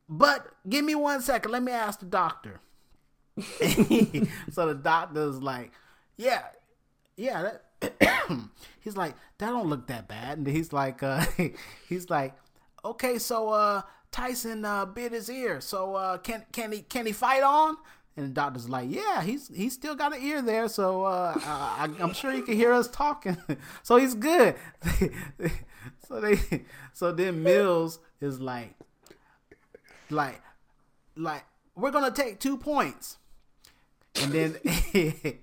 [0.10, 1.52] but give me one second.
[1.52, 2.60] Let me ask the doctor.
[4.52, 5.72] so the doctor's like,
[6.18, 6.44] yeah,
[7.16, 7.52] yeah.
[8.82, 10.40] He's like, that don't look that bad.
[10.40, 11.26] And he's like, uh,
[11.90, 12.36] he's like,
[12.84, 15.62] okay, so uh, Tyson uh, bit his ear.
[15.62, 17.78] So uh, can can he can he fight on?
[18.20, 21.90] And the doctor's like, yeah, he's he's still got an ear there, so uh, I,
[22.02, 23.38] I'm sure he can hear us talking.
[23.82, 24.56] so he's good.
[26.06, 28.76] so they, so then Mills is like,
[30.10, 30.42] like,
[31.16, 31.46] like
[31.78, 33.20] we're gonna take two points,
[34.22, 34.58] and then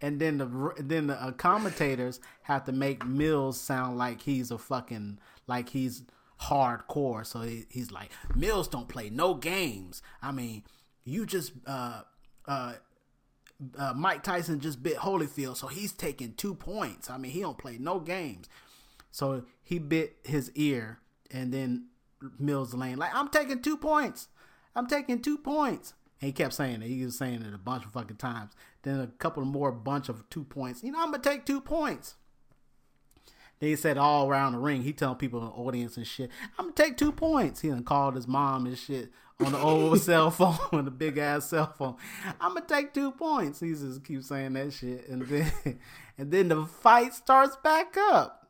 [0.00, 4.58] and then the then the uh, commentators have to make Mills sound like he's a
[4.58, 6.02] fucking like he's
[6.40, 7.24] hardcore.
[7.24, 10.02] So he, he's like, Mills don't play no games.
[10.20, 10.64] I mean,
[11.06, 12.02] you just uh
[12.46, 12.74] uh.
[13.78, 17.08] Uh, Mike Tyson just bit Holyfield, so he's taking two points.
[17.08, 18.50] I mean, he don't play no games.
[19.10, 20.98] So he bit his ear,
[21.30, 21.86] and then
[22.38, 24.28] Mills Lane like, I'm taking two points.
[24.74, 25.94] I'm taking two points.
[26.20, 26.88] And he kept saying it.
[26.88, 28.52] He was saying it a bunch of fucking times.
[28.82, 30.82] Then a couple more bunch of two points.
[30.82, 32.16] You know, I'm gonna take two points.
[33.58, 34.82] Then he said all around the ring.
[34.82, 37.60] He telling people in the audience and shit, I'm gonna take two points.
[37.60, 41.18] He done called his mom and shit on the old cell phone, on the big
[41.18, 41.96] ass cell phone.
[42.40, 43.60] I'm gonna take two points.
[43.60, 45.52] He just keeps saying that shit, and then
[46.18, 48.42] and then the fight starts back up.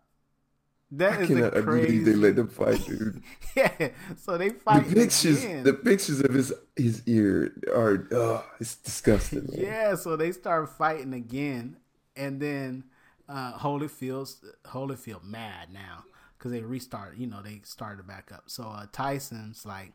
[0.92, 1.86] That I is cannot the crazy.
[1.86, 3.22] believe they let them fight, dude.
[3.56, 4.88] yeah, so they fight.
[4.88, 5.64] The pictures, again.
[5.64, 9.48] the pictures of his his ear are, oh, it's disgusting.
[9.50, 9.60] Man.
[9.60, 11.76] Yeah, so they start fighting again,
[12.14, 12.84] and then
[13.28, 16.04] uh, Holyfield's Holyfield mad now
[16.36, 17.18] because they restarted.
[17.18, 18.44] You know, they started back up.
[18.46, 19.92] So uh, Tyson's like,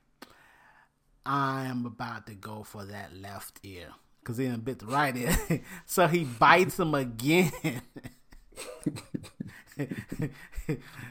[1.25, 3.89] I am about to go for that left ear
[4.21, 5.61] because he didn't bit the right ear.
[5.85, 7.51] so he bites him again.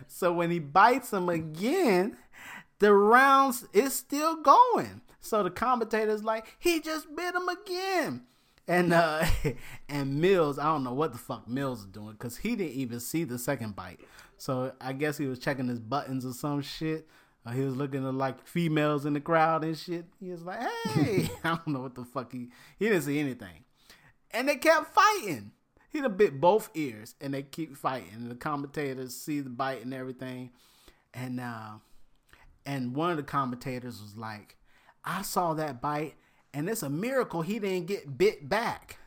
[0.08, 2.16] so when he bites him again,
[2.80, 5.02] the rounds is still going.
[5.20, 8.22] So the commentator's like, he just bit him again.
[8.70, 9.24] And uh
[9.88, 13.00] and Mills, I don't know what the fuck Mills is doing because he didn't even
[13.00, 14.00] see the second bite.
[14.38, 17.06] So I guess he was checking his buttons or some shit.
[17.44, 20.06] Uh, he was looking at like females in the crowd and shit.
[20.20, 22.48] He was like, "Hey, I don't know what the fuck he
[22.78, 23.64] he didn't see anything."
[24.30, 25.52] And they kept fighting.
[25.90, 28.28] He done bit both ears, and they keep fighting.
[28.28, 30.50] The commentators see the bite and everything,
[31.12, 31.78] and uh,
[32.64, 34.56] and one of the commentators was like,
[35.04, 36.14] "I saw that bite,
[36.52, 38.98] and it's a miracle he didn't get bit back."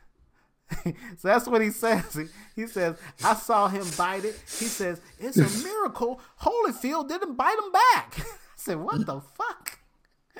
[0.84, 0.92] so
[1.22, 2.14] that's what he says.
[2.14, 4.34] He, he says, I saw him bite it.
[4.46, 8.14] He says, It's a miracle Holyfield didn't bite him back.
[8.20, 9.78] I said, What the fuck?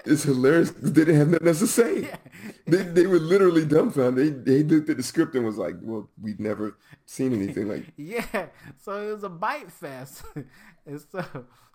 [0.07, 0.71] It's hilarious.
[0.71, 2.03] They didn't have nothing else to say.
[2.03, 2.17] Yeah.
[2.67, 4.45] They, they were literally dumbfounded.
[4.45, 6.77] They, they looked at the script and was like, well, we've never
[7.07, 8.47] seen anything like Yeah.
[8.83, 10.25] So it was a bite fest.
[10.87, 11.25] and so,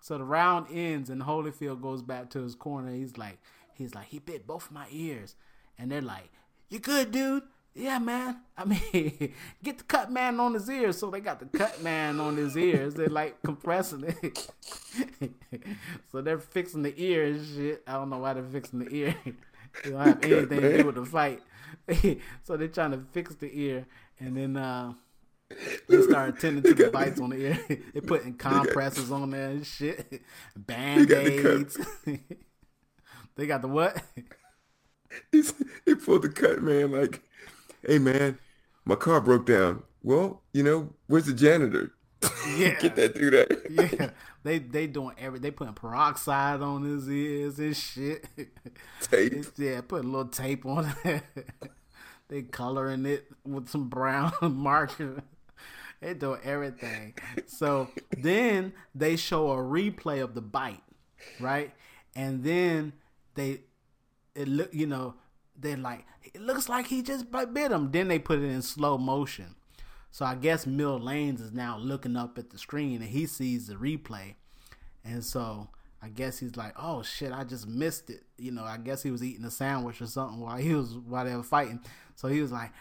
[0.00, 2.92] so the round ends and Holyfield goes back to his corner.
[2.94, 3.38] He's like,
[3.80, 5.34] he's like, he bit both my ears.
[5.78, 6.30] And they're like,
[6.68, 7.42] you good, dude?
[7.74, 8.40] Yeah, man.
[8.58, 10.98] I mean, get the cut man on his ears.
[10.98, 12.94] So they got the cut man on his ears.
[12.94, 14.50] They're like compressing it.
[16.12, 17.82] so they're fixing the ear and shit.
[17.86, 19.16] I don't know why they're fixing the ear.
[19.84, 21.40] they don't have anything to do with the fight.
[22.42, 23.86] so they're trying to fix the ear,
[24.18, 24.92] and then uh,
[25.88, 27.64] they start attending to the bites on the ear.
[27.92, 30.22] they're putting compressors on there and shit.
[30.56, 31.78] Band aids.
[33.40, 34.02] They got the what?
[35.32, 35.54] He's,
[35.86, 37.22] he pulled the cut man like
[37.86, 38.38] hey man,
[38.84, 39.82] my car broke down.
[40.02, 41.92] Well, you know, where's the janitor?
[42.56, 43.62] Yeah, get that through that.
[43.98, 44.10] yeah,
[44.42, 48.26] they they doing every they putting peroxide on his ears and shit.
[49.02, 49.44] Tape.
[49.56, 51.22] yeah, putting a little tape on it.
[52.28, 55.22] they coloring it with some brown marker.
[56.00, 57.14] They do everything.
[57.46, 60.82] So then they show a replay of the bite,
[61.38, 61.72] right?
[62.16, 62.94] And then
[63.34, 63.62] they
[64.34, 65.14] it look you know
[65.60, 67.90] they're like, it looks like he just bit him.
[67.90, 69.54] Then they put it in slow motion.
[70.10, 73.68] So I guess Mill Lanes is now looking up at the screen and he sees
[73.68, 74.34] the replay.
[75.04, 75.68] And so
[76.02, 78.24] I guess he's like, oh shit, I just missed it.
[78.36, 81.24] You know, I guess he was eating a sandwich or something while he was while
[81.24, 81.80] they were fighting.
[82.16, 82.72] So he was like,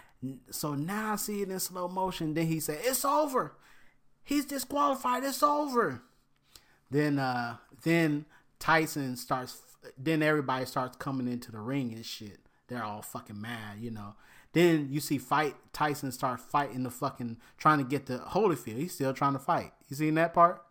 [0.50, 2.34] so now I see it in slow motion.
[2.34, 3.54] Then he said, it's over.
[4.24, 5.24] He's disqualified.
[5.24, 6.02] It's over.
[6.90, 8.26] Then uh then
[8.58, 9.62] Tyson starts
[9.98, 14.16] then everybody starts coming into the ring and shit they're all fucking mad, you know.
[14.54, 18.78] Then you see fight Tyson start fighting the fucking trying to get the Holyfield.
[18.78, 19.74] He's still trying to fight.
[19.90, 20.64] You seen that part?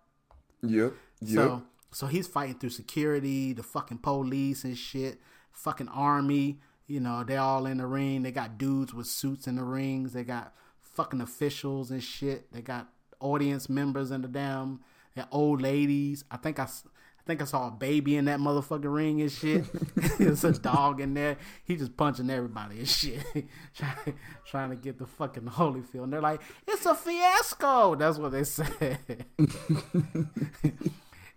[0.62, 0.94] Yep.
[1.20, 1.34] Yep.
[1.34, 5.20] So so he's fighting through security, the fucking police and shit,
[5.52, 6.60] fucking army.
[6.86, 8.22] You know, they all in the ring.
[8.22, 10.12] They got dudes with suits in the rings.
[10.12, 12.50] They got fucking officials and shit.
[12.52, 12.88] They got
[13.20, 14.80] audience members in the damn.
[15.30, 16.24] old ladies.
[16.30, 16.68] I think I
[17.28, 19.66] think I saw a baby in that motherfucking ring and shit.
[20.18, 21.36] There's a dog in there.
[21.64, 23.22] He just punching everybody and shit.
[23.76, 24.14] trying,
[24.46, 26.04] trying to get the fucking Holyfield.
[26.04, 27.94] And they're like, it's a fiasco.
[27.96, 29.26] That's what they said.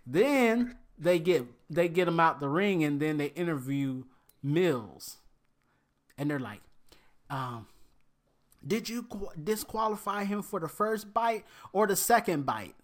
[0.06, 4.04] then they get they get him out the ring and then they interview
[4.42, 5.18] Mills.
[6.16, 6.62] And they're like,
[7.28, 7.66] um,
[8.66, 9.06] did you
[9.42, 12.74] disqualify him for the first bite or the second bite?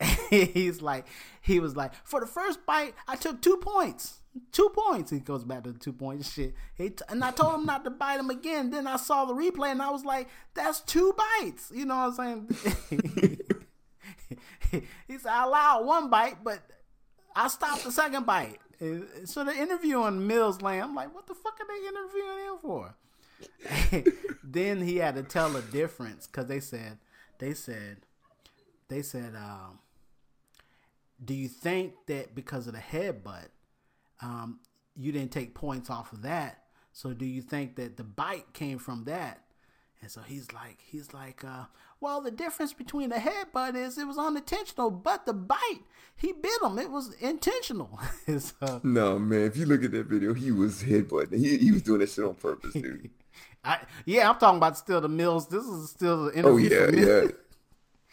[0.30, 1.06] he's like,
[1.40, 4.18] he was like, for the first bite, I took two points.
[4.50, 5.10] Two points.
[5.10, 6.54] He goes back to the two points shit.
[6.74, 8.70] He t- and I told him not to bite him again.
[8.70, 11.70] Then I saw the replay and I was like, that's two bites.
[11.74, 13.38] You know what I'm saying?
[15.06, 16.60] he said, I allowed one bite, but
[17.36, 18.58] I stopped the second bite.
[19.26, 22.58] So the interview on Mills Lane, I'm like, what the fuck are they interviewing him
[22.60, 22.94] for?
[24.44, 26.98] then he had to tell a difference because they said,
[27.38, 27.98] they said,
[28.88, 29.78] they said, um,
[31.24, 33.48] do you think that because of the headbutt,
[34.20, 34.60] um,
[34.96, 36.64] you didn't take points off of that?
[36.92, 39.40] So do you think that the bite came from that?
[40.00, 41.64] And so he's like, he's like, uh,
[42.00, 45.82] well, the difference between the headbutt is it was unintentional, but the bite,
[46.16, 46.78] he bit him.
[46.78, 48.00] It was intentional.
[48.38, 51.38] so, no, man, if you look at that video, he was headbutting.
[51.38, 53.10] He, he was doing that shit on purpose, dude.
[53.64, 55.46] I, yeah, I'm talking about still the Mills.
[55.46, 56.70] This is still the interview.
[56.72, 57.28] Oh yeah, yeah,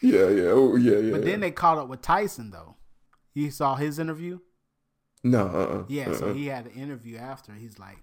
[0.00, 0.48] yeah, yeah.
[0.50, 1.10] Oh yeah, yeah.
[1.10, 2.76] But then they caught up with Tyson though.
[3.40, 4.40] You saw his interview?
[5.22, 5.46] No.
[5.46, 5.84] Uh-uh.
[5.88, 6.14] Yeah, uh-uh.
[6.14, 7.52] so he had an interview after.
[7.52, 7.98] He's like,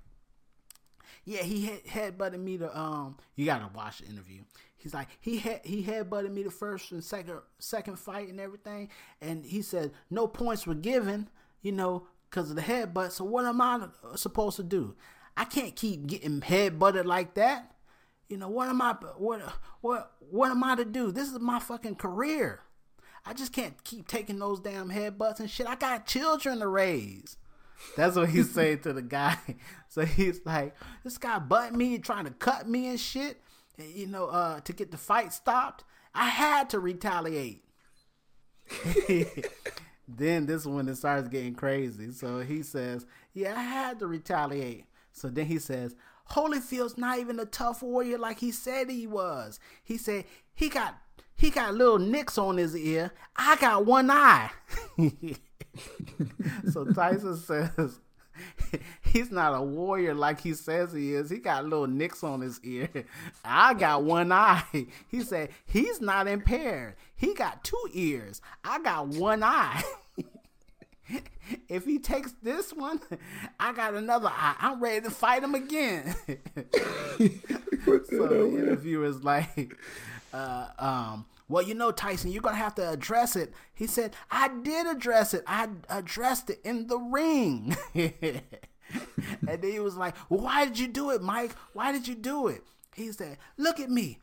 [1.26, 3.18] yeah, he had headbutted me to um.
[3.36, 4.42] You gotta watch the interview.
[4.78, 8.90] He's like, he had he headbutted me the first and second second fight and everything,
[9.22, 11.30] and he said no points were given,
[11.62, 13.12] you know, because of the headbutt.
[13.12, 14.96] So what am I supposed to do?
[15.36, 17.76] I can't keep getting headbutted like that.
[18.30, 19.42] You know what am I what
[19.82, 21.12] what what am I to do?
[21.12, 22.62] This is my fucking career.
[23.28, 25.68] I just can't keep taking those damn headbutts and shit.
[25.68, 27.36] I got children to raise.
[27.98, 29.38] That's what he's saying to the guy.
[29.90, 33.42] So he's like, this guy butt me trying to cut me and shit,
[33.78, 35.86] you know, uh, to get the fight stopped.
[36.14, 37.64] I had to retaliate.
[40.08, 42.12] then this one it starts getting crazy.
[42.12, 44.86] So he says, Yeah, I had to retaliate.
[45.14, 45.96] So then he says,
[46.32, 49.60] Holyfield's not even a tough warrior like he said he was.
[49.84, 50.98] He said he got
[51.36, 53.11] he got little nicks on his ear.
[53.36, 54.51] I got one eye.
[56.72, 57.99] so Tyson says
[59.01, 61.30] he's not a warrior like he says he is.
[61.30, 62.89] He got little nicks on his ear.
[63.45, 64.63] I got one eye.
[65.07, 66.95] He said he's not impaired.
[67.15, 68.41] He got two ears.
[68.63, 69.84] I got one eye.
[71.70, 72.99] if he takes this one,
[73.59, 74.55] I got another eye.
[74.59, 76.15] I'm ready to fight him again.
[76.28, 76.38] so
[77.18, 79.76] the interviewer is like,
[80.34, 83.54] uh, um, well, you know, Tyson, you're gonna have to address it.
[83.74, 85.44] He said, I did address it.
[85.48, 87.76] I addressed it in the ring.
[87.94, 88.42] and
[89.48, 91.54] then he was like, well, why did you do it, Mike?
[91.74, 92.64] Why did you do it?
[92.96, 94.20] He said, look at me.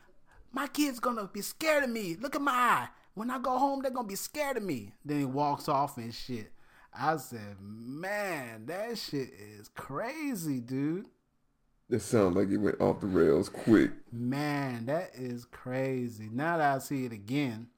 [0.52, 2.16] My kid's gonna be scared of me.
[2.20, 2.88] Look at my eye.
[3.14, 4.92] When I go home, they're gonna be scared of me.
[5.04, 6.52] Then he walks off and shit.
[6.96, 11.06] I said, man, that shit is crazy, dude.
[11.90, 13.90] That sounds like it went off the rails quick.
[14.10, 16.28] Man, that is crazy.
[16.32, 17.68] Now that I see it again.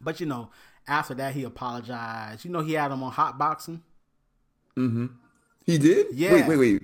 [0.00, 0.50] But you know,
[0.88, 2.44] after that he apologized.
[2.44, 3.82] You know he had him on hot boxing.
[4.76, 5.06] Mm-hmm.
[5.64, 6.06] He did?
[6.12, 6.32] Yeah.
[6.32, 6.82] Wait, wait, wait.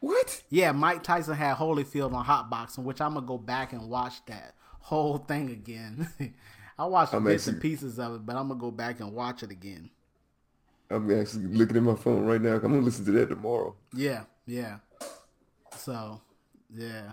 [0.00, 0.42] What?
[0.48, 4.24] Yeah, Mike Tyson had Holyfield on hot boxing, which I'm gonna go back and watch
[4.26, 6.08] that whole thing again.
[6.78, 9.42] I watched I'm bits and pieces of it, but I'm gonna go back and watch
[9.42, 9.90] it again.
[10.90, 12.54] I'm actually looking at my phone right now.
[12.54, 13.76] I'm gonna listen to that tomorrow.
[13.94, 14.78] Yeah, yeah.
[15.80, 16.20] So,
[16.74, 17.12] yeah.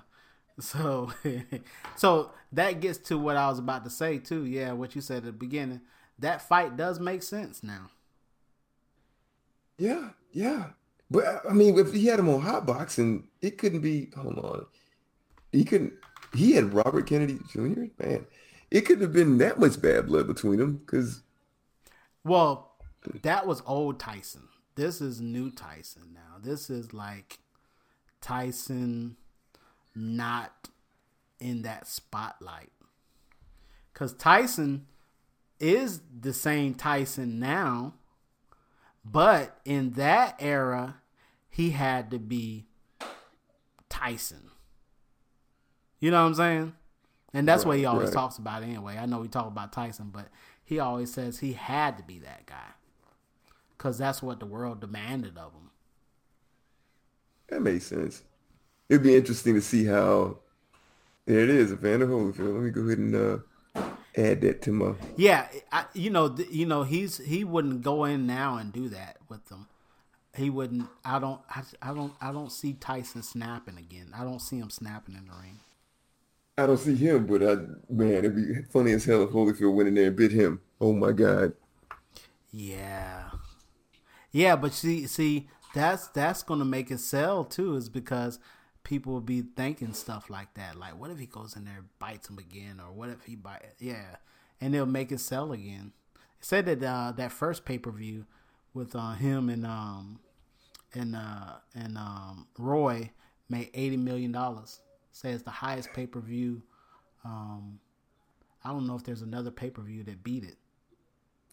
[0.60, 1.12] So,
[1.96, 4.46] so that gets to what I was about to say too.
[4.46, 5.82] Yeah, what you said at the beginning.
[6.20, 7.92] That fight does make sense now.
[9.78, 10.70] Yeah, yeah.
[11.10, 14.10] But I mean, if he had him on hot boxing, it couldn't be.
[14.18, 14.66] Hold on,
[15.52, 15.94] he couldn't.
[16.34, 17.86] He had Robert Kennedy Jr.
[18.00, 18.26] Man,
[18.72, 21.22] it couldn't have been that much bad blood between them because
[22.24, 22.74] Well,
[23.22, 24.50] that was old Tyson.
[24.76, 26.38] This is new Tyson now.
[26.42, 27.40] This is like
[28.28, 29.16] Tyson
[29.96, 30.68] not
[31.40, 32.74] in that spotlight.
[33.94, 34.86] Cuz Tyson
[35.62, 37.94] is the same Tyson now,
[39.06, 40.98] but in that era
[41.50, 42.68] he had to be
[43.88, 44.52] Tyson.
[46.02, 46.74] You know what I'm saying?
[47.34, 48.14] And that's what he always right.
[48.14, 48.98] talks about anyway.
[48.98, 50.28] I know we talk about Tyson, but
[50.66, 52.74] he always says he had to be that guy.
[53.78, 55.67] Cause that's what the world demanded of him.
[57.50, 58.24] That makes sense.
[58.90, 60.40] It'd be interesting to see how.
[61.26, 62.54] There it is, Evander Holyfield.
[62.54, 63.38] Let me go ahead and uh,
[64.16, 64.94] add that to my.
[65.18, 68.88] Yeah, I, you know, th- you know, he's he wouldn't go in now and do
[68.90, 69.68] that with them.
[70.36, 70.88] He wouldn't.
[71.04, 71.42] I don't.
[71.50, 72.14] I, I don't.
[72.22, 74.14] I don't see Tyson snapping again.
[74.16, 75.60] I don't see him snapping in the ring.
[76.58, 77.56] I don't see him, but I
[77.90, 80.62] man, it'd be funny as hell if Holyfield went in there and bit him.
[80.80, 81.54] Oh my god.
[82.52, 83.30] Yeah,
[84.32, 88.40] yeah, but see, see, that's that's gonna make it sell too, is because
[88.84, 90.76] people will be thinking stuff like that.
[90.78, 93.64] Like, what if he goes in there bites him again, or what if he bite?
[93.80, 94.18] Yeah,
[94.62, 95.92] and they'll make it sell again.
[96.16, 98.26] It said that uh, that first pay per view
[98.74, 100.20] with uh, him and um
[100.94, 103.12] and uh and um Roy
[103.50, 104.80] made eighty million dollars.
[105.12, 106.62] Says the highest pay per view.
[107.26, 107.80] Um,
[108.64, 110.58] I don't know if there's another pay per view that beat it.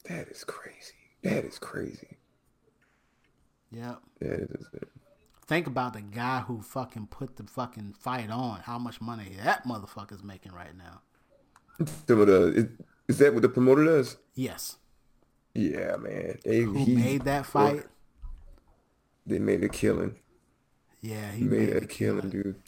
[0.08, 0.94] That is crazy.
[1.22, 2.18] That is crazy.
[3.74, 4.00] Yep.
[4.20, 4.66] That is
[5.46, 8.60] Think about the guy who fucking put the fucking fight on.
[8.60, 11.02] How much money that motherfucker's making right now.
[12.08, 12.46] some of the.
[12.54, 12.66] Is,
[13.08, 14.16] is that what the promoter does?
[14.34, 14.76] Yes.
[15.54, 16.38] Yeah, man.
[16.44, 17.84] They Who he- made that fight?
[19.26, 20.16] They made a killing.
[21.02, 22.30] Yeah, he made, made a killing, killing.
[22.30, 22.62] dude.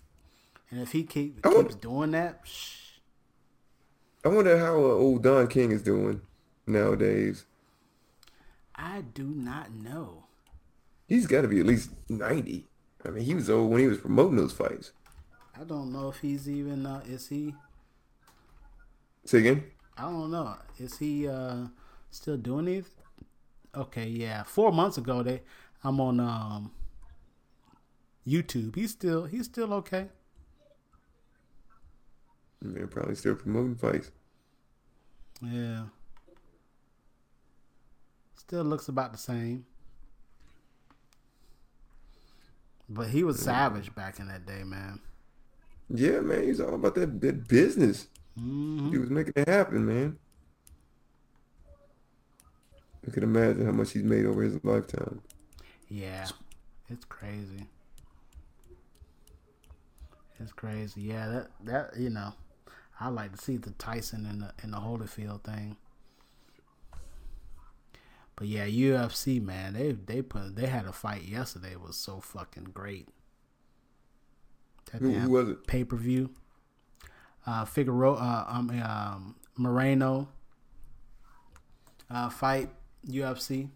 [0.70, 2.98] And if he keep, keeps want- doing that, shh,
[4.24, 6.20] I wonder how uh, old Don King is doing
[6.66, 7.46] nowadays.
[8.74, 10.24] I do not know.
[11.06, 12.66] He's got to be at least ninety.
[13.04, 14.92] I mean, he was old when he was promoting those fights.
[15.58, 16.84] I don't know if he's even.
[16.84, 17.54] Uh, is he?
[19.24, 19.64] Say again.
[19.96, 20.56] I don't know.
[20.78, 21.66] Is he uh
[22.10, 22.86] still doing it?
[23.74, 24.42] Okay, yeah.
[24.42, 25.42] Four months ago, they
[25.82, 26.72] I'm on um
[28.26, 28.74] YouTube.
[28.74, 30.08] He's still he's still okay.
[32.62, 34.10] Man, probably still promoting fights.
[35.40, 35.84] Yeah.
[38.36, 39.66] Still looks about the same.
[42.88, 45.00] But he was savage back in that day, man.
[45.88, 48.06] Yeah, man, he's all about that, that business.
[48.38, 48.92] Mm-hmm.
[48.92, 50.18] He was making it happen, man.
[53.06, 55.20] I can imagine how much he's made over his lifetime.
[55.88, 56.26] Yeah,
[56.88, 57.66] it's crazy.
[60.40, 61.02] It's crazy.
[61.02, 62.34] Yeah, that that you know,
[63.00, 65.76] I like to see the Tyson and the and the Holyfield thing.
[68.36, 71.72] But yeah, UFC man, they they put they had a fight yesterday.
[71.72, 73.08] It was so fucking great.
[74.98, 75.66] Who, who was it?
[75.66, 76.30] Pay per view.
[77.46, 80.28] Uh, Figaro, uh, um, um, Moreno.
[82.10, 82.70] Uh, fight
[83.08, 83.68] UFC.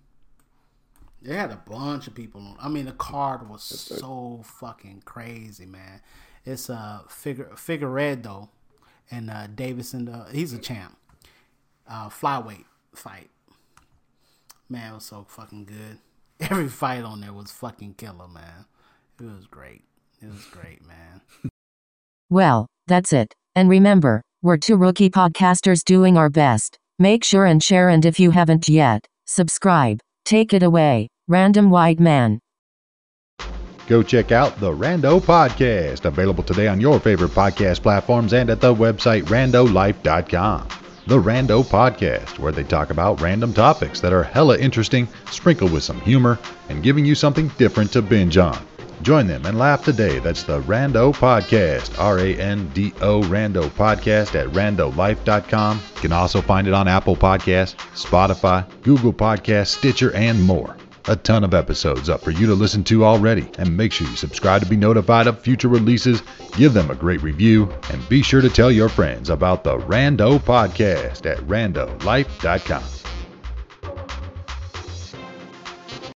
[1.22, 2.56] They had a bunch of people on.
[2.60, 6.00] I mean, the card was so fucking crazy, man.
[6.44, 8.48] It's uh Figur- Figueiredo
[9.10, 10.12] and uh Deiveson.
[10.12, 10.96] Uh, he's a champ.
[11.88, 13.30] Uh, flyweight fight.
[14.70, 15.98] Man, it was so fucking good.
[16.48, 18.66] Every fight on there was fucking killer, man.
[19.18, 19.82] It was great.
[20.22, 21.20] It was great, man.
[22.32, 23.34] Well, that's it.
[23.56, 26.78] And remember, we're two rookie podcasters doing our best.
[26.96, 29.98] Make sure and share, and if you haven't yet, subscribe.
[30.24, 32.38] Take it away, random white man.
[33.88, 38.60] Go check out the Rando Podcast, available today on your favorite podcast platforms and at
[38.60, 40.68] the website randolife.com.
[41.06, 45.82] The Rando Podcast, where they talk about random topics that are hella interesting, sprinkled with
[45.82, 46.38] some humor,
[46.68, 48.58] and giving you something different to binge on.
[49.02, 50.18] Join them and laugh today.
[50.18, 55.80] That's the Rando Podcast, R A N D O Rando Podcast at randolife.com.
[55.94, 60.76] You can also find it on Apple Podcasts, Spotify, Google Podcasts, Stitcher, and more.
[61.08, 64.16] A ton of episodes up for you to listen to already, and make sure you
[64.16, 66.22] subscribe to be notified of future releases,
[66.56, 70.38] give them a great review, and be sure to tell your friends about the Rando
[70.38, 72.99] Podcast at randolife.com.